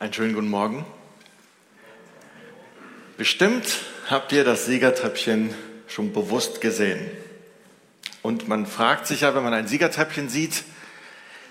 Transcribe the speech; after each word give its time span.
Einen 0.00 0.12
schönen 0.12 0.32
guten 0.32 0.48
Morgen. 0.48 0.86
Bestimmt 3.16 3.80
habt 4.08 4.30
ihr 4.30 4.44
das 4.44 4.64
Siegertreppchen 4.64 5.52
schon 5.88 6.12
bewusst 6.12 6.60
gesehen. 6.60 7.10
Und 8.22 8.46
man 8.46 8.64
fragt 8.66 9.08
sich 9.08 9.22
ja, 9.22 9.34
wenn 9.34 9.42
man 9.42 9.54
ein 9.54 9.66
Siegertreppchen 9.66 10.28
sieht, 10.28 10.62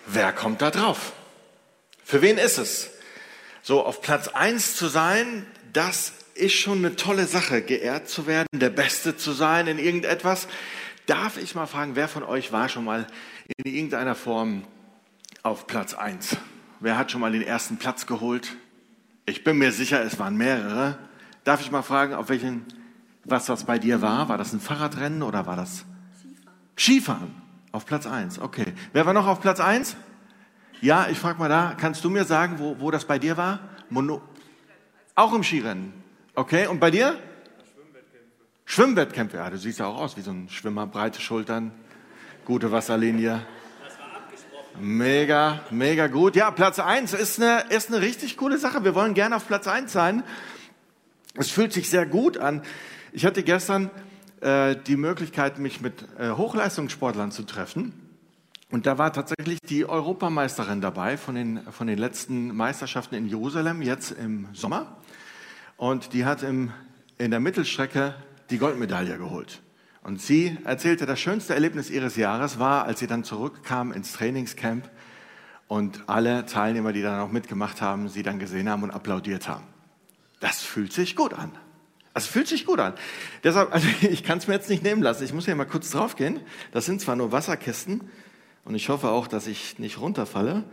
wer 0.05 0.31
kommt 0.31 0.62
da 0.62 0.71
drauf? 0.71 1.12
Für 2.05 2.21
wen 2.21 2.38
ist 2.38 2.57
es? 2.57 2.91
So 3.63 3.86
auf 3.86 4.02
Platz 4.02 4.29
1 4.29 4.77
zu 4.77 4.88
sein, 4.88 5.45
das 5.73 6.14
ist 6.34 6.55
schon 6.55 6.77
eine 6.77 6.95
tolle 6.95 7.25
Sache, 7.25 7.61
geehrt 7.61 8.07
zu 8.07 8.27
werden, 8.27 8.48
der 8.54 8.70
Beste 8.70 9.18
zu 9.18 9.34
sein 9.34 9.68
in 9.68 9.77
irgendetwas. 9.77 10.48
Darf 11.05 11.36
ich 11.36 11.54
mal 11.54 11.68
fragen, 11.68 11.98
wer 11.98 12.07
von 12.07 12.23
euch 12.23 12.54
war 12.54 12.70
schon 12.70 12.86
mal 12.86 13.07
in 13.57 13.73
irgendeiner 13.73 14.16
Form 14.16 14.64
auf 15.43 15.68
Platz 15.68 15.93
1? 15.93 16.38
Wer 16.80 16.98
hat 16.98 17.12
schon 17.12 17.21
mal 17.21 17.32
den 17.32 17.41
ersten 17.41 17.78
Platz 17.78 18.05
geholt? 18.05 18.55
Ich 19.26 19.44
bin 19.44 19.57
mir 19.57 19.72
sicher, 19.72 20.02
es 20.04 20.20
waren 20.20 20.38
mehrere. 20.38 20.98
Darf 21.44 21.62
ich 21.62 21.72
mal 21.72 21.81
fragen, 21.81 22.13
auf 22.13 22.30
welchen, 22.30 22.66
was 23.23 23.45
das 23.48 23.63
bei 23.63 23.80
dir 23.80 24.02
war? 24.02 24.30
War 24.30 24.38
das 24.38 24.54
ein 24.54 24.59
Fahrradrennen 24.59 25.23
oder 25.23 25.45
war 25.48 25.55
das 25.55 25.85
Skifahren? 26.21 26.58
Skifahren. 26.77 27.48
Auf 27.71 27.85
Platz 27.85 28.08
1, 28.08 28.40
okay. 28.40 28.73
Wer 28.94 29.05
war 29.05 29.13
noch 29.13 29.27
auf 29.27 29.41
Platz 29.41 29.59
1? 29.59 29.98
Ja, 30.82 31.08
ich 31.09 31.18
frage 31.18 31.40
mal 31.40 31.49
da, 31.49 31.76
kannst 31.77 32.04
du 32.04 32.09
mir 32.09 32.23
sagen, 32.23 32.59
wo, 32.59 32.80
wo 32.80 32.91
das 32.91 33.05
bei 33.05 33.20
dir 33.20 33.38
war? 33.38 33.59
Mono 33.90 34.21
auch 35.16 35.34
im 35.34 35.44
Skirennen. 35.44 35.94
Okay, 36.35 36.68
und 36.68 36.80
bei 36.80 36.91
dir? 36.91 37.20
Schwimmwettkämpfe. 37.73 38.35
Schwimmwettkämpfe, 38.66 39.38
ja, 39.38 39.49
du 39.49 39.57
siehst 39.57 39.80
ja 39.80 39.88
auch 39.88 39.98
aus 39.98 40.16
wie 40.16 40.21
so 40.21 40.30
ein 40.30 40.48
Schwimmer, 40.48 40.85
breite 40.85 41.20
Schultern, 41.20 41.71
gute 42.46 42.71
Wasserlinie. 42.71 43.44
Mega, 44.80 45.62
mega 45.72 46.05
gut. 46.05 46.36
Ja, 46.36 46.52
Platz 46.52 46.77
1 46.77 47.13
ist 47.13 47.41
eine, 47.41 47.63
ist 47.70 47.88
eine 47.88 48.02
richtig 48.02 48.38
coole 48.38 48.59
Sache. 48.59 48.84
Wir 48.84 48.94
wollen 48.94 49.16
gerne 49.16 49.35
auf 49.35 49.48
Platz 49.48 49.68
1 49.68 49.91
sein. 49.91 50.23
Es 51.34 51.49
fühlt 51.49 51.74
sich 51.74 51.90
sehr 51.90 52.05
gut 52.05 52.38
an. 52.38 52.62
Ich 53.12 53.26
hatte 53.26 53.41
gestern 53.41 53.90
äh, 54.41 54.76
die 54.76 54.96
Möglichkeit, 54.96 55.57
mich 55.57 55.82
mit 55.82 56.05
äh, 56.20 56.29
Hochleistungssportlern 56.29 57.32
zu 57.32 57.43
treffen. 57.43 57.91
Und 58.70 58.85
da 58.85 58.99
war 58.99 59.12
tatsächlich 59.13 59.60
die 59.62 59.85
Europameisterin 59.85 60.79
dabei 60.79 61.18
von 61.18 61.34
den, 61.34 61.62
von 61.71 61.88
den 61.88 61.98
letzten 61.98 62.55
Meisterschaften 62.55 63.16
in 63.16 63.27
Jerusalem, 63.27 63.82
jetzt 63.82 64.12
im 64.12 64.47
Sommer. 64.53 64.97
Und 65.78 66.13
die 66.13 66.25
hat 66.25 66.44
im, 66.44 66.72
in 67.18 67.31
der 67.31 67.40
Mittelstrecke 67.40 68.13
die 68.51 68.59
Goldmedaille 68.59 69.18
geholt. 69.18 69.59
Und 70.08 70.22
sie 70.22 70.58
erzählte, 70.63 71.06
das 71.06 71.19
schönste 71.19 71.53
Erlebnis 71.53 71.90
ihres 71.90 72.16
Jahres 72.16 72.59
war, 72.59 72.86
als 72.86 73.00
sie 73.02 73.08
dann 73.08 73.25
zurückkam 73.25 73.91
ins 73.91 74.13
Trainingscamp 74.13 74.90
und 75.68 76.08
alle 76.08 76.46
Teilnehmer, 76.46 76.94
die 76.94 77.02
dann 77.02 77.19
auch 77.19 77.30
mitgemacht 77.30 77.81
haben, 77.81 78.08
sie 78.08 78.24
dann 78.24 78.40
gesehen 78.40 78.69
haben 78.69 78.84
und 78.84 78.91
applaudiert 78.91 79.50
haben. 79.50 79.66
Das 80.40 80.62
fühlt 80.62 80.94
sich 80.94 81.18
gut 81.18 81.34
an. 81.34 81.52
Das 82.13 82.25
fühlt 82.25 82.47
sich 82.47 82.66
gut 82.66 82.80
an. 82.80 82.94
Deshalb, 83.44 83.74
also 83.74 83.85
ich 84.09 84.24
kann 84.24 84.38
es 84.38 84.47
mir 84.47 84.53
jetzt 84.53 84.69
nicht 84.69 84.81
nehmen 84.81 85.03
lassen. 85.03 85.25
Ich 85.25 85.34
muss 85.34 85.44
hier 85.44 85.56
mal 85.56 85.66
kurz 85.66 85.90
draufgehen. 85.90 86.40
Das 86.72 86.85
sind 86.85 87.02
zwar 87.02 87.18
nur 87.18 87.34
Wasserkisten 87.34 88.09
und 88.63 88.75
ich 88.75 88.88
hoffe 88.88 89.09
auch, 89.09 89.28
dass 89.28 89.46
ich 89.46 89.78
nicht 89.78 90.00
runterfalle. 90.00 90.63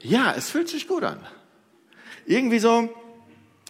Ja, 0.00 0.34
es 0.36 0.50
fühlt 0.50 0.68
sich 0.68 0.88
gut 0.88 1.04
an. 1.04 1.20
Irgendwie 2.26 2.58
so, 2.58 2.92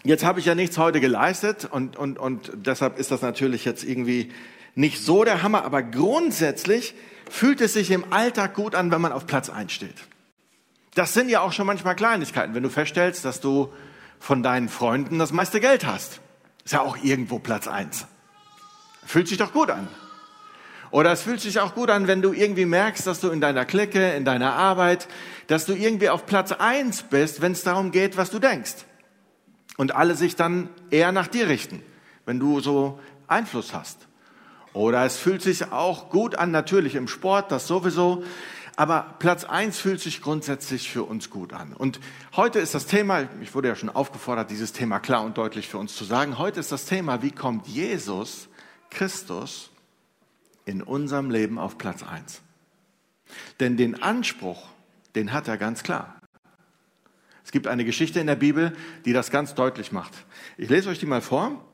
jetzt 0.02 0.24
habe 0.24 0.40
ich 0.40 0.46
ja 0.46 0.54
nichts 0.54 0.78
heute 0.78 0.98
geleistet 0.98 1.68
und, 1.70 1.98
und, 1.98 2.18
und 2.18 2.52
deshalb 2.54 2.98
ist 2.98 3.10
das 3.10 3.20
natürlich 3.20 3.66
jetzt 3.66 3.84
irgendwie 3.84 4.32
nicht 4.78 5.04
so 5.04 5.24
der 5.24 5.42
Hammer, 5.42 5.64
aber 5.64 5.82
grundsätzlich 5.82 6.94
fühlt 7.28 7.60
es 7.60 7.72
sich 7.72 7.90
im 7.90 8.12
Alltag 8.12 8.54
gut 8.54 8.76
an, 8.76 8.92
wenn 8.92 9.00
man 9.00 9.10
auf 9.10 9.26
Platz 9.26 9.50
1 9.50 9.72
steht. 9.72 9.96
Das 10.94 11.14
sind 11.14 11.30
ja 11.30 11.40
auch 11.40 11.52
schon 11.52 11.66
manchmal 11.66 11.96
Kleinigkeiten, 11.96 12.54
wenn 12.54 12.62
du 12.62 12.70
feststellst, 12.70 13.24
dass 13.24 13.40
du 13.40 13.72
von 14.20 14.44
deinen 14.44 14.68
Freunden 14.68 15.18
das 15.18 15.32
meiste 15.32 15.58
Geld 15.58 15.84
hast. 15.84 16.20
Ist 16.64 16.74
ja 16.74 16.82
auch 16.82 16.96
irgendwo 17.02 17.40
Platz 17.40 17.66
1. 17.66 18.06
Fühlt 19.04 19.26
sich 19.26 19.36
doch 19.36 19.52
gut 19.52 19.68
an. 19.68 19.88
Oder 20.92 21.10
es 21.10 21.22
fühlt 21.22 21.40
sich 21.40 21.58
auch 21.58 21.74
gut 21.74 21.90
an, 21.90 22.06
wenn 22.06 22.22
du 22.22 22.32
irgendwie 22.32 22.64
merkst, 22.64 23.04
dass 23.04 23.18
du 23.18 23.30
in 23.30 23.40
deiner 23.40 23.64
Clique, 23.64 24.12
in 24.12 24.24
deiner 24.24 24.52
Arbeit, 24.52 25.08
dass 25.48 25.66
du 25.66 25.74
irgendwie 25.74 26.08
auf 26.08 26.24
Platz 26.24 26.52
1 26.52 27.02
bist, 27.10 27.40
wenn 27.40 27.50
es 27.50 27.64
darum 27.64 27.90
geht, 27.90 28.16
was 28.16 28.30
du 28.30 28.38
denkst. 28.38 28.84
Und 29.76 29.96
alle 29.96 30.14
sich 30.14 30.36
dann 30.36 30.68
eher 30.90 31.10
nach 31.10 31.26
dir 31.26 31.48
richten, 31.48 31.82
wenn 32.26 32.38
du 32.38 32.60
so 32.60 33.00
Einfluss 33.26 33.74
hast. 33.74 34.07
Oder 34.72 35.04
es 35.04 35.16
fühlt 35.16 35.42
sich 35.42 35.72
auch 35.72 36.10
gut 36.10 36.36
an, 36.36 36.50
natürlich 36.50 36.94
im 36.94 37.08
Sport, 37.08 37.50
das 37.50 37.66
sowieso. 37.66 38.22
Aber 38.76 39.16
Platz 39.18 39.42
eins 39.44 39.78
fühlt 39.78 40.00
sich 40.00 40.22
grundsätzlich 40.22 40.88
für 40.88 41.02
uns 41.02 41.30
gut 41.30 41.52
an. 41.52 41.72
Und 41.72 41.98
heute 42.36 42.60
ist 42.60 42.74
das 42.74 42.86
Thema, 42.86 43.28
ich 43.40 43.52
wurde 43.54 43.66
ja 43.66 43.74
schon 43.74 43.88
aufgefordert, 43.88 44.52
dieses 44.52 44.72
Thema 44.72 45.00
klar 45.00 45.24
und 45.24 45.36
deutlich 45.36 45.66
für 45.66 45.78
uns 45.78 45.96
zu 45.96 46.04
sagen. 46.04 46.38
Heute 46.38 46.60
ist 46.60 46.70
das 46.70 46.84
Thema, 46.84 47.20
wie 47.22 47.32
kommt 47.32 47.66
Jesus, 47.66 48.48
Christus, 48.90 49.70
in 50.64 50.80
unserem 50.80 51.30
Leben 51.30 51.58
auf 51.58 51.76
Platz 51.76 52.04
eins? 52.04 52.40
Denn 53.58 53.76
den 53.76 54.00
Anspruch, 54.00 54.68
den 55.16 55.32
hat 55.32 55.48
er 55.48 55.56
ganz 55.56 55.82
klar. 55.82 56.20
Es 57.44 57.50
gibt 57.50 57.66
eine 57.66 57.84
Geschichte 57.84 58.20
in 58.20 58.26
der 58.26 58.36
Bibel, 58.36 58.76
die 59.04 59.12
das 59.12 59.30
ganz 59.30 59.54
deutlich 59.54 59.90
macht. 59.90 60.12
Ich 60.56 60.68
lese 60.68 60.90
euch 60.90 60.98
die 60.98 61.06
mal 61.06 61.22
vor. 61.22 61.64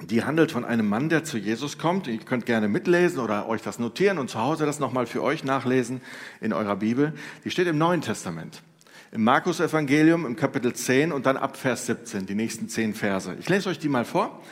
Die 0.00 0.24
handelt 0.24 0.50
von 0.50 0.64
einem 0.64 0.88
Mann, 0.88 1.08
der 1.08 1.24
zu 1.24 1.38
Jesus 1.38 1.78
kommt. 1.78 2.08
Ihr 2.08 2.18
könnt 2.18 2.46
gerne 2.46 2.68
mitlesen 2.68 3.20
oder 3.20 3.48
euch 3.48 3.62
das 3.62 3.78
notieren 3.78 4.18
und 4.18 4.28
zu 4.28 4.40
Hause 4.40 4.66
das 4.66 4.80
nochmal 4.80 5.06
für 5.06 5.22
euch 5.22 5.44
nachlesen 5.44 6.00
in 6.40 6.52
eurer 6.52 6.76
Bibel. 6.76 7.14
Die 7.44 7.50
steht 7.50 7.68
im 7.68 7.78
Neuen 7.78 8.00
Testament. 8.00 8.62
Im 9.12 9.22
Markus 9.22 9.60
Evangelium 9.60 10.26
im 10.26 10.34
Kapitel 10.34 10.72
10 10.72 11.12
und 11.12 11.26
dann 11.26 11.36
ab 11.36 11.56
Vers 11.56 11.86
17, 11.86 12.26
die 12.26 12.34
nächsten 12.34 12.68
zehn 12.68 12.94
Verse. 12.94 13.34
Ich 13.38 13.48
lese 13.48 13.68
euch 13.68 13.78
die 13.78 13.88
mal 13.88 14.04
vor. 14.04 14.42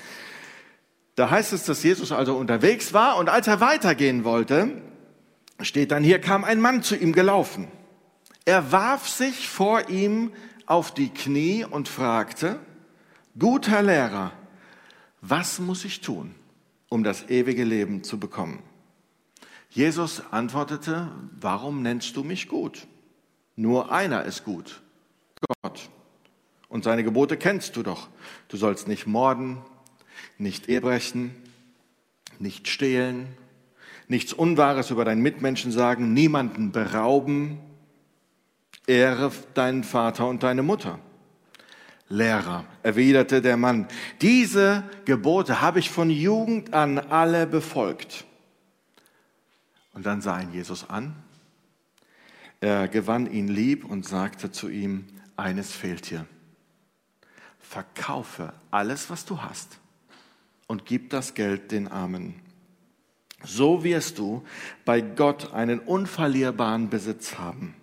Da 1.16 1.28
heißt 1.28 1.52
es, 1.52 1.64
dass 1.64 1.82
Jesus 1.82 2.12
also 2.12 2.36
unterwegs 2.36 2.94
war 2.94 3.16
und 3.18 3.28
als 3.28 3.48
er 3.48 3.60
weitergehen 3.60 4.22
wollte, 4.24 4.70
steht 5.60 5.90
dann 5.90 6.04
hier, 6.04 6.20
kam 6.20 6.44
ein 6.44 6.60
Mann 6.60 6.84
zu 6.84 6.96
ihm 6.96 7.12
gelaufen. 7.12 7.66
Er 8.44 8.72
warf 8.72 9.08
sich 9.08 9.48
vor 9.48 9.88
ihm 9.88 10.32
auf 10.66 10.94
die 10.94 11.10
Knie 11.10 11.64
und 11.68 11.88
fragte, 11.88 12.58
guter 13.38 13.82
Lehrer, 13.82 14.32
was 15.22 15.60
muss 15.60 15.84
ich 15.84 16.00
tun, 16.00 16.34
um 16.88 17.04
das 17.04 17.30
ewige 17.30 17.64
Leben 17.64 18.02
zu 18.02 18.18
bekommen? 18.18 18.62
Jesus 19.70 20.22
antwortete, 20.32 21.10
warum 21.40 21.80
nennst 21.80 22.16
du 22.16 22.24
mich 22.24 22.48
gut? 22.48 22.86
Nur 23.56 23.90
einer 23.92 24.24
ist 24.24 24.44
gut, 24.44 24.82
Gott. 25.62 25.88
Und 26.68 26.84
seine 26.84 27.04
Gebote 27.04 27.36
kennst 27.36 27.76
du 27.76 27.82
doch. 27.82 28.08
Du 28.48 28.56
sollst 28.56 28.88
nicht 28.88 29.06
morden, 29.06 29.58
nicht 30.38 30.68
ehebrechen, 30.68 31.34
nicht 32.38 32.66
stehlen, 32.66 33.28
nichts 34.08 34.32
Unwahres 34.32 34.90
über 34.90 35.04
deinen 35.04 35.22
Mitmenschen 35.22 35.70
sagen, 35.70 36.12
niemanden 36.12 36.72
berauben, 36.72 37.60
ehre 38.86 39.30
deinen 39.54 39.84
Vater 39.84 40.26
und 40.26 40.42
deine 40.42 40.62
Mutter. 40.62 40.98
Lehrer, 42.12 42.66
erwiderte 42.82 43.40
der 43.40 43.56
Mann, 43.56 43.88
diese 44.20 44.84
Gebote 45.06 45.62
habe 45.62 45.78
ich 45.78 45.90
von 45.90 46.10
Jugend 46.10 46.74
an 46.74 46.98
alle 46.98 47.46
befolgt. 47.46 48.26
Und 49.94 50.04
dann 50.04 50.20
sah 50.20 50.38
ihn 50.38 50.52
Jesus 50.52 50.90
an. 50.90 51.14
Er 52.60 52.86
gewann 52.88 53.32
ihn 53.32 53.48
lieb 53.48 53.86
und 53.86 54.06
sagte 54.06 54.52
zu 54.52 54.68
ihm, 54.68 55.06
eines 55.36 55.72
fehlt 55.72 56.10
dir. 56.10 56.26
Verkaufe 57.58 58.52
alles, 58.70 59.08
was 59.08 59.24
du 59.24 59.40
hast 59.40 59.78
und 60.66 60.84
gib 60.84 61.08
das 61.08 61.32
Geld 61.32 61.72
den 61.72 61.88
Armen. 61.88 62.34
So 63.42 63.84
wirst 63.84 64.18
du 64.18 64.44
bei 64.84 65.00
Gott 65.00 65.54
einen 65.54 65.78
unverlierbaren 65.78 66.90
Besitz 66.90 67.38
haben. 67.38 67.74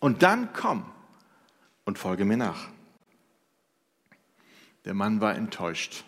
Und 0.00 0.22
dann 0.22 0.52
komm 0.52 0.84
und 1.86 1.98
folge 1.98 2.26
mir 2.26 2.36
nach. 2.36 2.73
Der 4.84 4.94
Mann 4.94 5.20
war 5.20 5.34
enttäuscht 5.34 6.04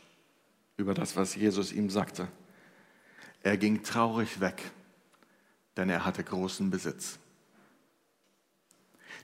über 0.76 0.94
das, 0.94 1.16
was 1.16 1.34
Jesus 1.34 1.72
ihm 1.72 1.88
sagte. 1.88 2.28
Er 3.42 3.56
ging 3.56 3.82
traurig 3.82 4.40
weg, 4.40 4.62
denn 5.76 5.88
er 5.88 6.04
hatte 6.04 6.22
großen 6.22 6.70
Besitz. 6.70 7.18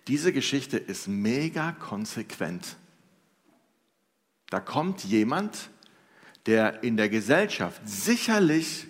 Diese 0.09 0.33
Geschichte 0.33 0.79
ist 0.79 1.07
mega 1.07 1.73
konsequent. 1.73 2.77
Da 4.49 4.61
kommt 4.61 5.05
jemand, 5.05 5.71
der 6.47 6.83
in 6.83 6.97
der 6.97 7.09
Gesellschaft 7.09 7.81
sicherlich 7.85 8.87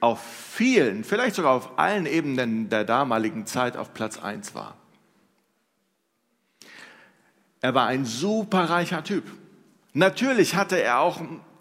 auf 0.00 0.22
vielen, 0.22 1.04
vielleicht 1.04 1.36
sogar 1.36 1.52
auf 1.52 1.78
allen 1.78 2.06
Ebenen 2.06 2.68
der 2.68 2.84
damaligen 2.84 3.46
Zeit 3.46 3.76
auf 3.76 3.94
Platz 3.94 4.18
1 4.18 4.54
war. 4.54 4.76
Er 7.60 7.74
war 7.74 7.86
ein 7.86 8.04
superreicher 8.04 9.04
Typ. 9.04 9.24
Natürlich 9.92 10.54
hatte 10.54 10.80
er 10.80 11.00
auch 11.00 11.20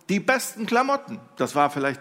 die 0.09 0.19
besten 0.19 0.65
Klamotten. 0.65 1.19
Das 1.35 1.55
war 1.55 1.69
vielleicht, 1.69 1.99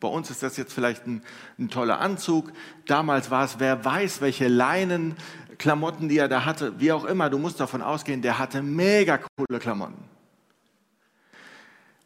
bei 0.00 0.08
uns 0.08 0.30
ist 0.30 0.42
das 0.42 0.56
jetzt 0.56 0.72
vielleicht 0.72 1.06
ein, 1.06 1.22
ein 1.58 1.70
toller 1.70 2.00
Anzug. 2.00 2.52
Damals 2.86 3.30
war 3.30 3.44
es, 3.44 3.58
wer 3.58 3.84
weiß, 3.84 4.20
welche 4.20 4.48
Leinen, 4.48 5.16
Klamotten, 5.58 6.08
die 6.08 6.18
er 6.18 6.28
da 6.28 6.44
hatte, 6.44 6.80
wie 6.80 6.92
auch 6.92 7.04
immer, 7.04 7.30
du 7.30 7.38
musst 7.38 7.60
davon 7.60 7.80
ausgehen, 7.80 8.22
der 8.22 8.38
hatte 8.38 8.62
mega 8.62 9.18
coole 9.18 9.60
Klamotten. 9.60 10.04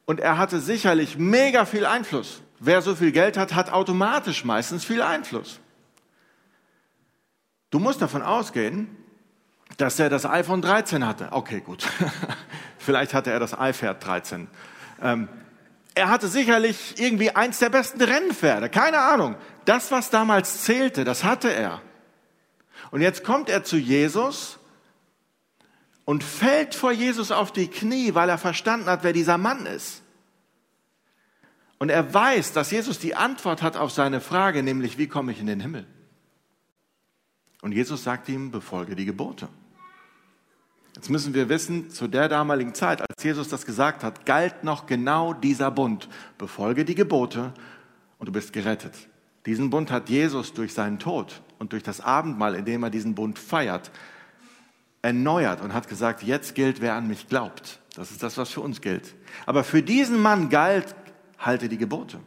Und 0.04 0.20
er 0.20 0.38
hatte 0.38 0.60
sicherlich 0.60 1.18
mega 1.18 1.64
viel 1.64 1.86
Einfluss. 1.86 2.42
Wer 2.60 2.82
so 2.82 2.94
viel 2.94 3.12
Geld 3.12 3.36
hat, 3.36 3.54
hat 3.54 3.72
automatisch 3.72 4.44
meistens 4.44 4.84
viel 4.84 5.02
Einfluss. 5.02 5.60
Du 7.70 7.78
musst 7.78 8.00
davon 8.00 8.22
ausgehen, 8.22 8.97
dass 9.76 9.98
er 10.00 10.08
das 10.08 10.24
iPhone 10.24 10.62
13 10.62 11.06
hatte. 11.06 11.28
Okay, 11.32 11.60
gut. 11.60 11.86
Vielleicht 12.78 13.14
hatte 13.14 13.30
er 13.30 13.38
das 13.38 13.52
iPad 13.52 14.04
13. 14.04 14.48
Ähm, 15.02 15.28
er 15.94 16.08
hatte 16.10 16.28
sicherlich 16.28 16.94
irgendwie 16.98 17.30
eins 17.30 17.58
der 17.58 17.70
besten 17.70 18.00
Rennpferde. 18.00 18.68
Keine 18.68 18.98
Ahnung. 18.98 19.36
Das, 19.64 19.90
was 19.90 20.10
damals 20.10 20.62
zählte, 20.62 21.04
das 21.04 21.24
hatte 21.24 21.52
er. 21.52 21.82
Und 22.90 23.00
jetzt 23.00 23.24
kommt 23.24 23.50
er 23.50 23.64
zu 23.64 23.76
Jesus 23.76 24.58
und 26.04 26.24
fällt 26.24 26.74
vor 26.74 26.92
Jesus 26.92 27.30
auf 27.30 27.52
die 27.52 27.68
Knie, 27.68 28.14
weil 28.14 28.28
er 28.28 28.38
verstanden 28.38 28.86
hat, 28.86 29.04
wer 29.04 29.12
dieser 29.12 29.36
Mann 29.36 29.66
ist. 29.66 30.02
Und 31.78 31.90
er 31.90 32.12
weiß, 32.12 32.52
dass 32.52 32.70
Jesus 32.70 32.98
die 32.98 33.14
Antwort 33.14 33.62
hat 33.62 33.76
auf 33.76 33.92
seine 33.92 34.20
Frage, 34.20 34.62
nämlich 34.62 34.98
wie 34.98 35.06
komme 35.06 35.32
ich 35.32 35.40
in 35.40 35.46
den 35.46 35.60
Himmel? 35.60 35.86
Und 37.62 37.72
Jesus 37.72 38.04
sagt 38.04 38.28
ihm, 38.28 38.50
befolge 38.50 38.94
die 38.94 39.04
Gebote. 39.04 39.48
Jetzt 40.94 41.10
müssen 41.10 41.34
wir 41.34 41.48
wissen, 41.48 41.90
zu 41.90 42.08
der 42.08 42.28
damaligen 42.28 42.74
Zeit, 42.74 43.00
als 43.00 43.22
Jesus 43.22 43.48
das 43.48 43.64
gesagt 43.64 44.02
hat, 44.02 44.26
galt 44.26 44.64
noch 44.64 44.86
genau 44.86 45.32
dieser 45.32 45.70
Bund. 45.70 46.08
Befolge 46.38 46.84
die 46.84 46.94
Gebote 46.94 47.52
und 48.18 48.26
du 48.26 48.32
bist 48.32 48.52
gerettet. 48.52 48.94
Diesen 49.46 49.70
Bund 49.70 49.90
hat 49.90 50.08
Jesus 50.08 50.52
durch 50.54 50.74
seinen 50.74 50.98
Tod 50.98 51.40
und 51.58 51.72
durch 51.72 51.82
das 51.82 52.00
Abendmahl, 52.00 52.54
in 52.54 52.64
dem 52.64 52.82
er 52.82 52.90
diesen 52.90 53.14
Bund 53.14 53.38
feiert, 53.38 53.90
erneuert 55.02 55.60
und 55.60 55.72
hat 55.72 55.88
gesagt, 55.88 56.22
jetzt 56.22 56.54
gilt, 56.54 56.80
wer 56.80 56.94
an 56.94 57.06
mich 57.06 57.28
glaubt. 57.28 57.78
Das 57.94 58.10
ist 58.10 58.22
das, 58.22 58.36
was 58.36 58.50
für 58.50 58.60
uns 58.60 58.80
gilt. 58.80 59.14
Aber 59.46 59.64
für 59.64 59.82
diesen 59.82 60.20
Mann 60.20 60.50
galt, 60.50 60.94
halte 61.38 61.68
die 61.68 61.78
Gebote. 61.78 62.20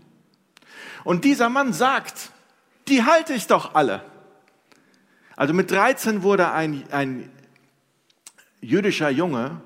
Und 1.04 1.26
dieser 1.26 1.50
Mann 1.50 1.74
sagt, 1.74 2.32
die 2.88 3.04
halte 3.04 3.34
ich 3.34 3.48
doch 3.48 3.76
alle. 3.76 4.04
Also 5.42 5.56
mit 5.56 5.72
13 5.72 6.22
wurde 6.22 6.52
ein, 6.52 6.84
ein 6.92 7.28
jüdischer 8.62 9.10
Junge 9.10 9.60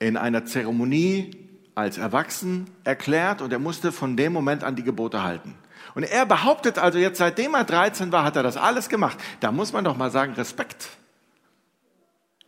in 0.00 0.16
einer 0.16 0.44
Zeremonie 0.44 1.30
als 1.76 1.98
erwachsen 1.98 2.68
erklärt 2.82 3.40
und 3.40 3.52
er 3.52 3.60
musste 3.60 3.92
von 3.92 4.16
dem 4.16 4.32
Moment 4.32 4.64
an 4.64 4.74
die 4.74 4.82
Gebote 4.82 5.22
halten. 5.22 5.54
Und 5.94 6.02
er 6.02 6.26
behauptet 6.26 6.78
also 6.78 6.98
jetzt, 6.98 7.18
seitdem 7.18 7.54
er 7.54 7.62
13 7.62 8.10
war, 8.10 8.24
hat 8.24 8.34
er 8.34 8.42
das 8.42 8.56
alles 8.56 8.88
gemacht. 8.88 9.16
Da 9.38 9.52
muss 9.52 9.72
man 9.72 9.84
doch 9.84 9.96
mal 9.96 10.10
sagen, 10.10 10.32
Respekt. 10.32 10.88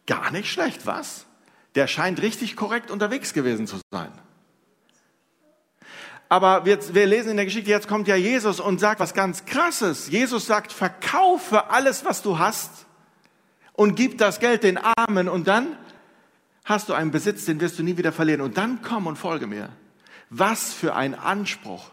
Gar 0.08 0.32
nicht 0.32 0.50
schlecht, 0.50 0.86
was? 0.86 1.26
Der 1.76 1.86
scheint 1.86 2.20
richtig 2.20 2.56
korrekt 2.56 2.90
unterwegs 2.90 3.32
gewesen 3.32 3.68
zu 3.68 3.76
sein. 3.92 4.10
Aber 6.30 6.64
wir, 6.64 6.78
wir 6.94 7.06
lesen 7.06 7.32
in 7.32 7.36
der 7.36 7.44
Geschichte, 7.44 7.70
jetzt 7.70 7.88
kommt 7.88 8.06
ja 8.06 8.14
Jesus 8.14 8.60
und 8.60 8.78
sagt 8.78 9.00
was 9.00 9.14
ganz 9.14 9.46
Krasses. 9.46 10.08
Jesus 10.08 10.46
sagt, 10.46 10.72
verkaufe 10.72 11.70
alles, 11.70 12.04
was 12.04 12.22
du 12.22 12.38
hast 12.38 12.86
und 13.72 13.96
gib 13.96 14.16
das 14.16 14.38
Geld 14.38 14.62
den 14.62 14.78
Armen 14.78 15.28
und 15.28 15.48
dann 15.48 15.76
hast 16.64 16.88
du 16.88 16.94
einen 16.94 17.10
Besitz, 17.10 17.46
den 17.46 17.60
wirst 17.60 17.80
du 17.80 17.82
nie 17.82 17.96
wieder 17.96 18.12
verlieren. 18.12 18.42
Und 18.42 18.56
dann 18.56 18.80
komm 18.80 19.08
und 19.08 19.16
folge 19.16 19.48
mir. 19.48 19.70
Was 20.28 20.72
für 20.72 20.94
ein 20.94 21.16
Anspruch. 21.16 21.90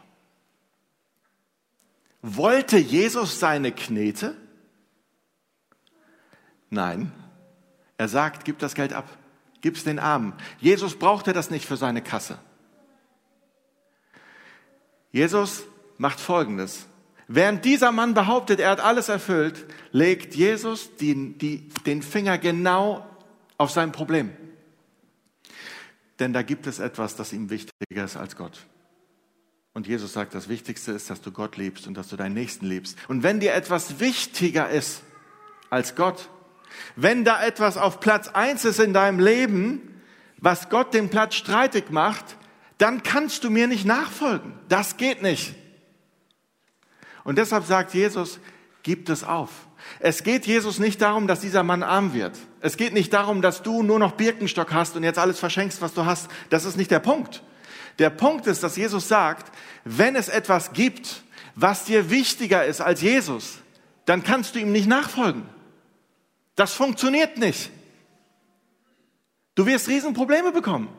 Wollte 2.21 2.77
Jesus 2.77 3.39
seine 3.39 3.71
Knete? 3.71 4.35
Nein. 6.69 7.11
Er 7.97 8.07
sagt, 8.07 8.45
gib 8.45 8.59
das 8.59 8.75
Geld 8.75 8.93
ab. 8.93 9.09
Gib's 9.61 9.83
den 9.83 9.97
Armen. 9.97 10.33
Jesus 10.59 10.99
brauchte 10.99 11.33
das 11.33 11.49
nicht 11.49 11.65
für 11.65 11.77
seine 11.77 12.03
Kasse. 12.03 12.37
Jesus 15.17 15.63
macht 15.97 16.19
Folgendes. 16.19 16.85
Während 17.27 17.65
dieser 17.65 17.91
Mann 17.91 18.13
behauptet, 18.13 18.59
er 18.59 18.69
hat 18.69 18.79
alles 18.79 19.09
erfüllt, 19.09 19.65
legt 19.91 20.35
Jesus 20.35 20.95
den, 20.97 21.39
die, 21.39 21.69
den 21.87 22.03
Finger 22.03 22.37
genau 22.37 23.03
auf 23.57 23.71
sein 23.71 23.91
Problem. 23.91 24.31
Denn 26.19 26.33
da 26.33 26.43
gibt 26.43 26.67
es 26.67 26.77
etwas, 26.77 27.15
das 27.15 27.33
ihm 27.33 27.49
wichtiger 27.49 28.03
ist 28.03 28.15
als 28.15 28.35
Gott. 28.35 28.59
Und 29.73 29.87
Jesus 29.87 30.13
sagt, 30.13 30.35
das 30.35 30.49
Wichtigste 30.49 30.91
ist, 30.91 31.09
dass 31.09 31.19
du 31.19 31.31
Gott 31.31 31.57
liebst 31.57 31.87
und 31.87 31.95
dass 31.95 32.09
du 32.09 32.15
deinen 32.15 32.35
Nächsten 32.35 32.67
liebst. 32.67 32.95
Und 33.07 33.23
wenn 33.23 33.39
dir 33.39 33.55
etwas 33.55 33.99
wichtiger 33.99 34.69
ist 34.69 35.01
als 35.71 35.95
Gott, 35.95 36.29
wenn 36.95 37.25
da 37.25 37.43
etwas 37.43 37.77
auf 37.77 37.99
Platz 37.99 38.27
eins 38.27 38.65
ist 38.65 38.79
in 38.79 38.93
deinem 38.93 39.19
Leben, 39.19 39.99
was 40.37 40.69
Gott 40.69 40.93
den 40.93 41.09
Platz 41.09 41.33
streitig 41.33 41.89
macht, 41.89 42.36
dann 42.77 43.03
kannst 43.03 43.43
du 43.43 43.49
mir 43.49 43.67
nicht 43.67 43.85
nachfolgen. 43.85 44.53
Das 44.69 44.97
geht 44.97 45.21
nicht. 45.21 45.55
Und 47.23 47.37
deshalb 47.37 47.65
sagt 47.65 47.93
Jesus, 47.93 48.39
gib 48.83 49.09
es 49.09 49.23
auf. 49.23 49.49
Es 49.99 50.23
geht 50.23 50.45
Jesus 50.45 50.79
nicht 50.79 51.01
darum, 51.01 51.27
dass 51.27 51.41
dieser 51.41 51.63
Mann 51.63 51.83
arm 51.83 52.13
wird. 52.13 52.37
Es 52.61 52.77
geht 52.77 52.93
nicht 52.93 53.13
darum, 53.13 53.41
dass 53.41 53.63
du 53.63 53.83
nur 53.83 53.99
noch 53.99 54.13
Birkenstock 54.13 54.73
hast 54.73 54.95
und 54.95 55.03
jetzt 55.03 55.19
alles 55.19 55.39
verschenkst, 55.39 55.81
was 55.81 55.93
du 55.93 56.05
hast. 56.05 56.29
Das 56.49 56.65
ist 56.65 56.77
nicht 56.77 56.91
der 56.91 56.99
Punkt. 56.99 57.43
Der 57.99 58.09
Punkt 58.09 58.47
ist, 58.47 58.63
dass 58.63 58.77
Jesus 58.77 59.07
sagt, 59.07 59.51
wenn 59.83 60.15
es 60.15 60.29
etwas 60.29 60.73
gibt, 60.73 61.23
was 61.55 61.85
dir 61.85 62.09
wichtiger 62.09 62.65
ist 62.65 62.81
als 62.81 63.01
Jesus, 63.01 63.57
dann 64.05 64.23
kannst 64.23 64.55
du 64.55 64.59
ihm 64.59 64.71
nicht 64.71 64.87
nachfolgen. 64.87 65.43
Das 66.55 66.73
funktioniert 66.73 67.37
nicht. 67.37 67.71
Du 69.55 69.65
wirst 69.65 69.87
Riesenprobleme 69.87 70.51
bekommen. 70.51 70.89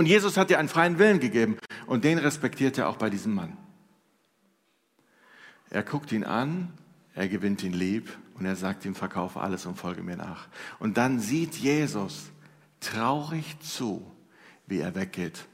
Und 0.00 0.06
Jesus 0.06 0.38
hat 0.38 0.48
dir 0.48 0.58
einen 0.58 0.70
freien 0.70 0.98
Willen 0.98 1.20
gegeben 1.20 1.58
und 1.84 2.04
den 2.04 2.16
respektiert 2.16 2.78
er 2.78 2.88
auch 2.88 2.96
bei 2.96 3.10
diesem 3.10 3.34
Mann. 3.34 3.58
Er 5.68 5.82
guckt 5.82 6.10
ihn 6.10 6.24
an, 6.24 6.72
er 7.14 7.28
gewinnt 7.28 7.62
ihn 7.62 7.74
lieb 7.74 8.08
und 8.38 8.46
er 8.46 8.56
sagt 8.56 8.86
ihm, 8.86 8.94
verkaufe 8.94 9.38
alles 9.38 9.66
und 9.66 9.76
folge 9.76 10.02
mir 10.02 10.16
nach. 10.16 10.48
Und 10.78 10.96
dann 10.96 11.20
sieht 11.20 11.54
Jesus 11.54 12.30
traurig 12.80 13.60
zu, 13.60 14.10
wie 14.66 14.80
er 14.80 14.94
weggeht. 14.94 15.44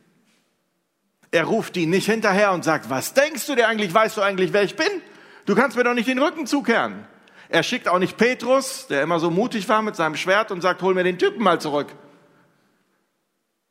Er 1.32 1.46
ruft 1.46 1.76
ihn 1.76 1.90
nicht 1.90 2.06
hinterher 2.06 2.52
und 2.52 2.62
sagt, 2.62 2.88
was 2.88 3.14
denkst 3.14 3.48
du 3.48 3.56
dir 3.56 3.66
eigentlich, 3.66 3.92
weißt 3.92 4.16
du 4.16 4.22
eigentlich, 4.22 4.52
wer 4.52 4.62
ich 4.62 4.76
bin? 4.76 5.02
Du 5.46 5.56
kannst 5.56 5.76
mir 5.76 5.82
doch 5.82 5.94
nicht 5.94 6.06
den 6.06 6.22
Rücken 6.22 6.46
zukehren. 6.46 7.04
Er 7.48 7.64
schickt 7.64 7.88
auch 7.88 7.98
nicht 7.98 8.16
Petrus, 8.16 8.86
der 8.86 9.02
immer 9.02 9.18
so 9.18 9.28
mutig 9.28 9.68
war 9.68 9.82
mit 9.82 9.96
seinem 9.96 10.14
Schwert 10.14 10.52
und 10.52 10.60
sagt, 10.60 10.82
hol 10.82 10.94
mir 10.94 11.02
den 11.02 11.18
Typen 11.18 11.42
mal 11.42 11.60
zurück. 11.60 11.88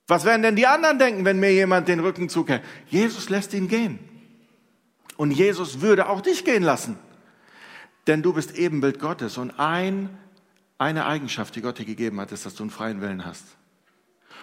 Was 0.08 0.24
werden 0.24 0.44
denn 0.44 0.56
die 0.56 0.68
anderen 0.68 1.00
denken, 1.00 1.26
wenn 1.26 1.40
mir 1.40 1.52
jemand 1.52 1.88
den 1.88 2.00
Rücken 2.00 2.30
zukehrt? 2.30 2.64
Jesus 2.88 3.30
lässt 3.30 3.54
ihn 3.54 3.68
gehen. 3.68 4.00
Und 5.18 5.32
Jesus 5.32 5.82
würde 5.82 6.10
auch 6.10 6.22
dich 6.22 6.46
gehen 6.46 6.64
lassen. 6.64 6.98
Denn 8.08 8.22
du 8.22 8.34
bist 8.34 8.56
Ebenbild 8.56 9.00
Gottes. 9.00 9.38
Und 9.38 9.60
ein, 9.60 10.16
eine 10.78 11.06
Eigenschaft, 11.06 11.56
die 11.56 11.62
Gott 11.62 11.80
dir 11.80 11.86
gegeben 11.86 12.20
hat, 12.20 12.32
ist, 12.32 12.46
dass 12.46 12.56
du 12.56 12.64
einen 12.64 12.70
freien 12.70 13.02
Willen 13.02 13.26
hast. 13.26 13.44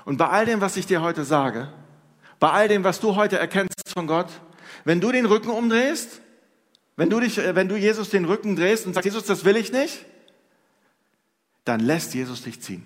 Und 0.04 0.16
bei 0.16 0.28
all 0.28 0.46
dem, 0.46 0.60
was 0.60 0.76
ich 0.76 0.86
dir 0.86 1.00
heute 1.00 1.24
sage, 1.24 1.72
bei 2.40 2.50
all 2.50 2.66
dem, 2.66 2.82
was 2.82 2.98
du 2.98 3.14
heute 3.14 3.38
erkennst 3.38 3.88
von 3.88 4.08
Gott, 4.08 4.28
wenn 4.84 5.00
du 5.00 5.12
den 5.12 5.26
Rücken 5.26 5.50
umdrehst, 5.50 6.20
wenn 6.96 7.08
du, 7.08 7.20
dich, 7.20 7.36
wenn 7.36 7.68
du 7.68 7.76
Jesus 7.76 8.10
den 8.10 8.24
Rücken 8.24 8.56
drehst 8.56 8.86
und 8.86 8.94
sagst, 8.94 9.04
Jesus, 9.04 9.24
das 9.24 9.44
will 9.44 9.56
ich 9.56 9.72
nicht, 9.72 10.04
dann 11.64 11.80
lässt 11.80 12.14
Jesus 12.14 12.42
dich 12.42 12.60
ziehen. 12.60 12.84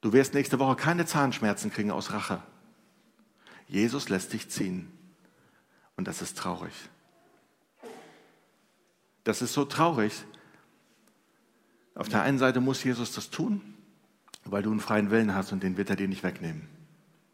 Du 0.00 0.12
wirst 0.12 0.34
nächste 0.34 0.58
Woche 0.58 0.76
keine 0.76 1.06
Zahnschmerzen 1.06 1.72
kriegen 1.72 1.90
aus 1.90 2.12
Rache. 2.12 2.42
Jesus 3.66 4.08
lässt 4.08 4.32
dich 4.32 4.48
ziehen. 4.48 4.90
Und 5.96 6.06
das 6.06 6.22
ist 6.22 6.38
traurig. 6.38 6.72
Das 9.24 9.42
ist 9.42 9.52
so 9.52 9.64
traurig. 9.64 10.24
Auf 11.94 12.08
der 12.08 12.22
einen 12.22 12.38
Seite 12.38 12.60
muss 12.60 12.84
Jesus 12.84 13.12
das 13.12 13.30
tun, 13.30 13.74
weil 14.44 14.62
du 14.62 14.70
einen 14.70 14.80
freien 14.80 15.10
Willen 15.10 15.34
hast 15.34 15.52
und 15.52 15.62
den 15.62 15.76
wird 15.76 15.90
er 15.90 15.96
dir 15.96 16.08
nicht 16.08 16.22
wegnehmen. 16.22 16.68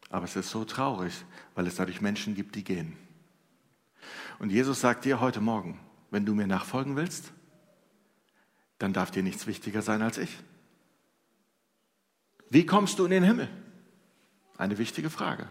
Aber 0.09 0.25
es 0.25 0.35
ist 0.35 0.49
so 0.49 0.65
traurig, 0.65 1.13
weil 1.53 1.67
es 1.67 1.75
dadurch 1.75 2.01
Menschen 2.01 2.35
gibt, 2.35 2.55
die 2.55 2.63
gehen. 2.63 2.97
Und 4.39 4.51
Jesus 4.51 4.81
sagt 4.81 5.05
dir 5.05 5.19
heute 5.19 5.41
Morgen, 5.41 5.79
wenn 6.09 6.25
du 6.25 6.33
mir 6.33 6.47
nachfolgen 6.47 6.95
willst, 6.95 7.31
dann 8.79 8.91
darf 8.91 9.11
dir 9.11 9.23
nichts 9.23 9.47
wichtiger 9.47 9.81
sein 9.81 10.01
als 10.01 10.17
ich. 10.17 10.37
Wie 12.49 12.65
kommst 12.65 12.99
du 12.99 13.05
in 13.05 13.11
den 13.11 13.23
Himmel? 13.23 13.49
Eine 14.57 14.77
wichtige 14.77 15.09
Frage. 15.09 15.47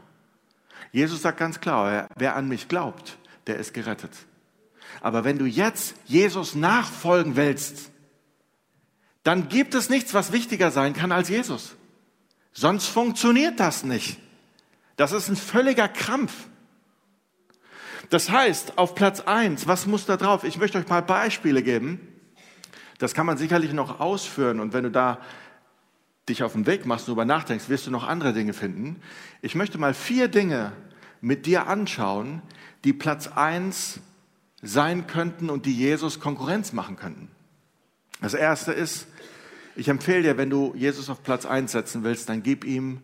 Jesus 0.93 1.23
sagt 1.23 1.39
ganz 1.39 1.61
klar, 1.61 2.09
wer 2.17 2.37
an 2.37 2.49
mich 2.49 2.69
glaubt, 2.69 3.19
der 3.47 3.57
ist 3.57 3.75
gerettet. 3.75 4.13
Aber 5.01 5.25
wenn 5.25 5.39
du 5.39 5.45
jetzt 5.45 5.97
Jesus 6.07 6.55
nachfolgen 6.55 7.37
willst, 7.37 7.91
dann 9.23 9.49
gibt 9.49 9.75
es 9.75 9.89
nichts, 9.89 10.15
was 10.15 10.33
wichtiger 10.33 10.71
sein 10.71 10.95
kann 10.95 11.11
als 11.11 11.29
Jesus. 11.29 11.75
Sonst 12.53 12.87
funktioniert 12.87 13.59
das 13.59 13.85
nicht. 13.85 14.19
Das 14.97 15.13
ist 15.13 15.29
ein 15.29 15.37
völliger 15.37 15.89
Krampf. 15.89 16.33
Das 18.11 18.31
heißt, 18.31 18.79
auf 18.79 18.95
Platz 18.95 19.21
eins, 19.21 19.67
was 19.67 19.87
muss 19.87 20.07
da 20.07 20.17
drauf? 20.17 20.45
Ich 20.45 20.59
möchte 20.59 20.79
euch 20.79 20.89
mal 20.89 21.03
Beispiele 21.03 21.63
geben. 21.63 22.01
Das 22.99 23.15
kann 23.15 23.27
man 23.27 23.39
sicherlich 23.39 23.73
noch 23.73 23.99
ausführen 23.99 24.61
und 24.61 24.73
wenn 24.73 24.85
du 24.85 24.91
da 24.91 25.19
dich 26.29 26.43
auf 26.43 26.53
den 26.53 26.67
Weg 26.67 26.87
machst 26.87 27.09
und 27.09 27.13
darüber 27.13 27.25
nachdenkst, 27.25 27.69
wirst 27.69 27.87
du 27.87 27.91
noch 27.91 28.07
andere 28.07 28.33
Dinge 28.33 28.53
finden. 28.53 29.01
Ich 29.43 29.55
möchte 29.55 29.79
mal 29.79 29.95
vier 29.95 30.29
Dinge 30.29 30.73
mit 31.21 31.47
dir 31.47 31.67
anschauen, 31.67 32.43
die 32.85 32.93
Platz 32.93 33.29
eins 33.29 34.01
sein 34.63 35.07
könnten 35.07 35.51
und 35.51 35.67
die 35.67 35.75
Jesus 35.75 36.21
Konkurrenz 36.21 36.73
machen 36.73 36.97
könnten. 36.97 37.29
Das 38.21 38.35
erste 38.35 38.73
ist, 38.73 39.07
ich 39.77 39.89
empfehle 39.89 40.23
dir, 40.23 40.37
wenn 40.39 40.51
du 40.51 40.73
Jesus 40.77 41.11
auf 41.11 41.23
Platz 41.23 41.45
eins 41.45 41.73
setzen 41.73 42.05
willst, 42.05 42.29
dann 42.29 42.43
gib 42.43 42.65
ihm 42.65 43.01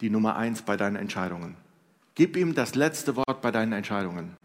die 0.00 0.10
Nummer 0.10 0.36
eins 0.36 0.62
bei 0.62 0.76
deinen 0.76 0.96
Entscheidungen. 0.96 1.56
Gib 2.14 2.36
ihm 2.36 2.54
das 2.54 2.74
letzte 2.74 3.16
Wort 3.16 3.42
bei 3.42 3.50
deinen 3.50 3.72
Entscheidungen. 3.72 4.36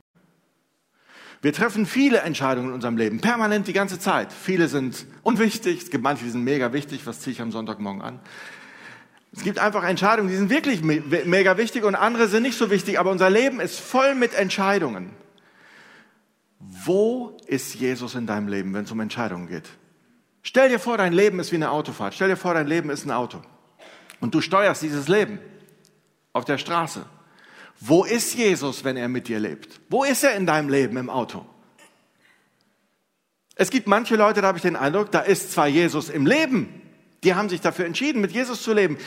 Wir 1.41 1.53
treffen 1.53 1.85
viele 1.85 2.19
Entscheidungen 2.19 2.69
in 2.69 2.73
unserem 2.73 2.97
Leben, 2.97 3.21
permanent 3.21 3.67
die 3.67 3.73
ganze 3.73 3.99
Zeit. 3.99 4.33
Viele 4.33 4.67
sind 4.67 5.05
unwichtig, 5.23 5.83
es 5.83 5.91
gibt 5.91 6.03
manche, 6.03 6.23
die 6.23 6.31
sind 6.31 6.43
mega 6.43 6.73
wichtig, 6.73 7.05
was 7.05 7.21
ziehe 7.21 7.33
ich 7.33 7.41
am 7.41 7.51
Sonntagmorgen 7.51 8.01
an. 8.01 8.19
Es 9.31 9.43
gibt 9.43 9.59
einfach 9.59 9.83
Entscheidungen, 9.83 10.29
die 10.29 10.35
sind 10.35 10.49
wirklich 10.49 10.81
mega 10.81 11.57
wichtig 11.57 11.83
und 11.83 11.95
andere 11.95 12.27
sind 12.27 12.43
nicht 12.43 12.57
so 12.57 12.71
wichtig, 12.71 12.99
aber 12.99 13.11
unser 13.11 13.29
Leben 13.29 13.59
ist 13.59 13.79
voll 13.79 14.15
mit 14.15 14.33
Entscheidungen. 14.33 15.11
Wo 16.59 17.37
ist 17.45 17.75
Jesus 17.75 18.15
in 18.15 18.25
deinem 18.25 18.47
Leben, 18.47 18.73
wenn 18.73 18.85
es 18.85 18.91
um 18.91 18.99
Entscheidungen 18.99 19.47
geht? 19.47 19.69
Stell 20.41 20.69
dir 20.69 20.79
vor, 20.79 20.97
dein 20.97 21.13
Leben 21.13 21.39
ist 21.39 21.51
wie 21.51 21.57
eine 21.57 21.69
Autofahrt. 21.69 22.15
Stell 22.15 22.29
dir 22.29 22.37
vor, 22.37 22.53
dein 22.55 22.67
Leben 22.67 22.89
ist 22.89 23.05
ein 23.05 23.11
Auto. 23.11 23.41
Und 24.19 24.33
du 24.33 24.41
steuerst 24.41 24.81
dieses 24.81 25.07
Leben 25.07 25.39
auf 26.33 26.45
der 26.45 26.57
Straße. 26.57 27.05
Wo 27.79 28.03
ist 28.03 28.33
Jesus, 28.33 28.83
wenn 28.83 28.97
er 28.97 29.07
mit 29.07 29.27
dir 29.27 29.39
lebt? 29.39 29.79
Wo 29.89 30.03
ist 30.03 30.23
er 30.23 30.35
in 30.35 30.45
deinem 30.45 30.69
Leben 30.69 30.97
im 30.97 31.09
Auto? 31.09 31.45
Es 33.55 33.69
gibt 33.69 33.87
manche 33.87 34.15
Leute, 34.15 34.41
da 34.41 34.47
habe 34.47 34.57
ich 34.57 34.63
den 34.63 34.75
Eindruck, 34.75 35.11
da 35.11 35.21
ist 35.21 35.51
zwar 35.51 35.67
Jesus 35.67 36.09
im 36.09 36.25
Leben, 36.25 36.81
die 37.23 37.33
haben 37.33 37.49
sich 37.49 37.61
dafür 37.61 37.85
entschieden, 37.85 38.21
mit 38.21 38.31
Jesus 38.31 38.61
zu 38.61 38.73
leben. 38.73 38.97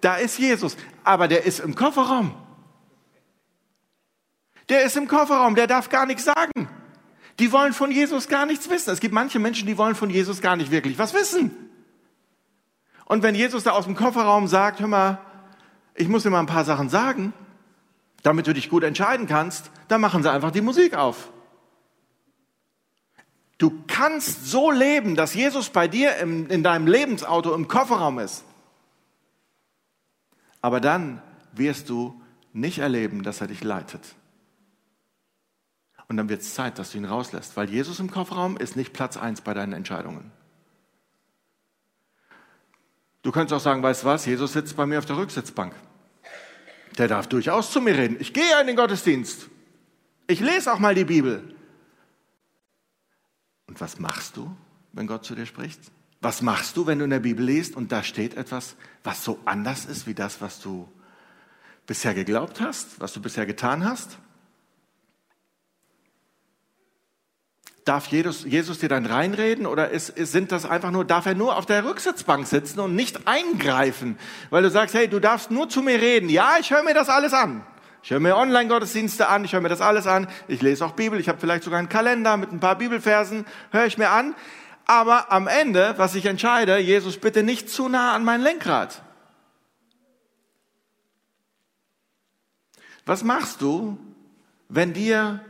Da 0.00 0.16
ist 0.16 0.38
Jesus, 0.38 0.76
aber 1.02 1.26
der 1.26 1.44
ist 1.44 1.60
im 1.60 1.74
Kofferraum. 1.74 2.34
Der 4.68 4.84
ist 4.84 4.96
im 4.96 5.08
Kofferraum, 5.08 5.54
der 5.54 5.66
darf 5.66 5.88
gar 5.88 6.06
nichts 6.06 6.24
sagen. 6.24 6.68
Die 7.38 7.52
wollen 7.52 7.72
von 7.72 7.90
Jesus 7.90 8.28
gar 8.28 8.46
nichts 8.46 8.70
wissen. 8.70 8.90
Es 8.90 9.00
gibt 9.00 9.14
manche 9.14 9.38
Menschen, 9.38 9.66
die 9.66 9.76
wollen 9.76 9.94
von 9.94 10.10
Jesus 10.10 10.40
gar 10.40 10.56
nicht 10.56 10.70
wirklich 10.70 10.98
was 10.98 11.12
wissen. 11.14 11.50
Und 13.04 13.22
wenn 13.22 13.34
Jesus 13.34 13.64
da 13.64 13.72
aus 13.72 13.84
dem 13.84 13.94
Kofferraum 13.94 14.48
sagt, 14.48 14.80
hör 14.80 14.88
mal, 14.88 15.18
ich 15.94 16.08
muss 16.08 16.22
dir 16.22 16.30
mal 16.30 16.40
ein 16.40 16.46
paar 16.46 16.64
Sachen 16.64 16.88
sagen, 16.88 17.32
damit 18.26 18.48
du 18.48 18.52
dich 18.52 18.68
gut 18.68 18.82
entscheiden 18.82 19.28
kannst, 19.28 19.70
dann 19.86 20.00
machen 20.00 20.24
sie 20.24 20.32
einfach 20.32 20.50
die 20.50 20.60
Musik 20.60 20.96
auf. 20.96 21.30
Du 23.56 23.84
kannst 23.86 24.46
so 24.46 24.72
leben, 24.72 25.14
dass 25.14 25.32
Jesus 25.32 25.70
bei 25.70 25.86
dir 25.86 26.16
im, 26.16 26.48
in 26.48 26.64
deinem 26.64 26.88
Lebensauto 26.88 27.54
im 27.54 27.68
Kofferraum 27.68 28.18
ist. 28.18 28.44
Aber 30.60 30.80
dann 30.80 31.22
wirst 31.52 31.88
du 31.88 32.20
nicht 32.52 32.78
erleben, 32.78 33.22
dass 33.22 33.40
er 33.40 33.46
dich 33.46 33.62
leitet. 33.62 34.02
Und 36.08 36.16
dann 36.16 36.28
wird 36.28 36.42
es 36.42 36.52
Zeit, 36.54 36.80
dass 36.80 36.90
du 36.90 36.98
ihn 36.98 37.04
rauslässt, 37.04 37.56
weil 37.56 37.70
Jesus 37.70 38.00
im 38.00 38.10
Kofferraum 38.10 38.56
ist 38.56 38.74
nicht 38.74 38.92
Platz 38.92 39.16
eins 39.16 39.40
bei 39.40 39.54
deinen 39.54 39.72
Entscheidungen. 39.72 40.32
Du 43.22 43.30
könntest 43.30 43.54
auch 43.54 43.64
sagen, 43.64 43.84
weißt 43.84 44.02
du 44.02 44.06
was, 44.08 44.26
Jesus 44.26 44.52
sitzt 44.52 44.76
bei 44.76 44.84
mir 44.84 44.98
auf 44.98 45.06
der 45.06 45.16
Rücksitzbank. 45.16 45.74
Der 46.98 47.08
darf 47.08 47.26
durchaus 47.26 47.70
zu 47.70 47.80
mir 47.80 47.96
reden. 47.96 48.16
Ich 48.20 48.32
gehe 48.32 48.60
in 48.60 48.66
den 48.66 48.76
Gottesdienst. 48.76 49.48
Ich 50.26 50.40
lese 50.40 50.72
auch 50.72 50.78
mal 50.78 50.94
die 50.94 51.04
Bibel. 51.04 51.54
Und 53.66 53.80
was 53.80 53.98
machst 53.98 54.36
du, 54.36 54.54
wenn 54.92 55.06
Gott 55.06 55.24
zu 55.24 55.34
dir 55.34 55.46
spricht? 55.46 55.80
Was 56.20 56.42
machst 56.42 56.76
du, 56.76 56.86
wenn 56.86 56.98
du 56.98 57.04
in 57.04 57.10
der 57.10 57.20
Bibel 57.20 57.44
liest 57.44 57.76
und 57.76 57.92
da 57.92 58.02
steht 58.02 58.34
etwas, 58.34 58.76
was 59.04 59.22
so 59.22 59.38
anders 59.44 59.84
ist 59.84 60.06
wie 60.06 60.14
das, 60.14 60.40
was 60.40 60.60
du 60.60 60.88
bisher 61.86 62.14
geglaubt 62.14 62.60
hast, 62.60 62.98
was 63.00 63.12
du 63.12 63.20
bisher 63.20 63.46
getan 63.46 63.84
hast? 63.84 64.18
Darf 67.86 68.08
Jesus, 68.08 68.42
Jesus 68.44 68.80
dir 68.80 68.88
dann 68.88 69.06
reinreden 69.06 69.64
oder 69.64 69.90
ist, 69.90 70.08
ist, 70.08 70.32
sind 70.32 70.50
das 70.50 70.66
einfach 70.66 70.90
nur, 70.90 71.04
darf 71.04 71.24
er 71.24 71.36
nur 71.36 71.56
auf 71.56 71.66
der 71.66 71.84
Rücksitzbank 71.84 72.44
sitzen 72.48 72.80
und 72.80 72.96
nicht 72.96 73.28
eingreifen? 73.28 74.18
Weil 74.50 74.64
du 74.64 74.70
sagst, 74.70 74.96
hey, 74.96 75.06
du 75.06 75.20
darfst 75.20 75.52
nur 75.52 75.68
zu 75.68 75.82
mir 75.82 76.00
reden. 76.00 76.28
Ja, 76.28 76.56
ich 76.58 76.72
höre 76.72 76.82
mir 76.82 76.94
das 76.94 77.08
alles 77.08 77.32
an. 77.32 77.64
Ich 78.02 78.10
höre 78.10 78.18
mir 78.18 78.36
Online-Gottesdienste 78.36 79.28
an, 79.28 79.44
ich 79.44 79.52
höre 79.52 79.60
mir 79.60 79.68
das 79.68 79.80
alles 79.80 80.08
an. 80.08 80.26
Ich 80.48 80.62
lese 80.62 80.84
auch 80.84 80.92
Bibel, 80.94 81.20
ich 81.20 81.28
habe 81.28 81.38
vielleicht 81.38 81.62
sogar 81.62 81.78
einen 81.78 81.88
Kalender 81.88 82.36
mit 82.36 82.50
ein 82.50 82.58
paar 82.58 82.76
Bibelversen, 82.76 83.46
höre 83.70 83.86
ich 83.86 83.98
mir 83.98 84.10
an. 84.10 84.34
Aber 84.84 85.30
am 85.30 85.46
Ende, 85.46 85.94
was 85.96 86.16
ich 86.16 86.26
entscheide, 86.26 86.78
Jesus, 86.78 87.18
bitte 87.18 87.44
nicht 87.44 87.70
zu 87.70 87.88
nah 87.88 88.14
an 88.14 88.24
mein 88.24 88.40
Lenkrad. 88.40 89.00
Was 93.04 93.22
machst 93.22 93.62
du, 93.62 93.96
wenn 94.68 94.92
dir 94.92 95.40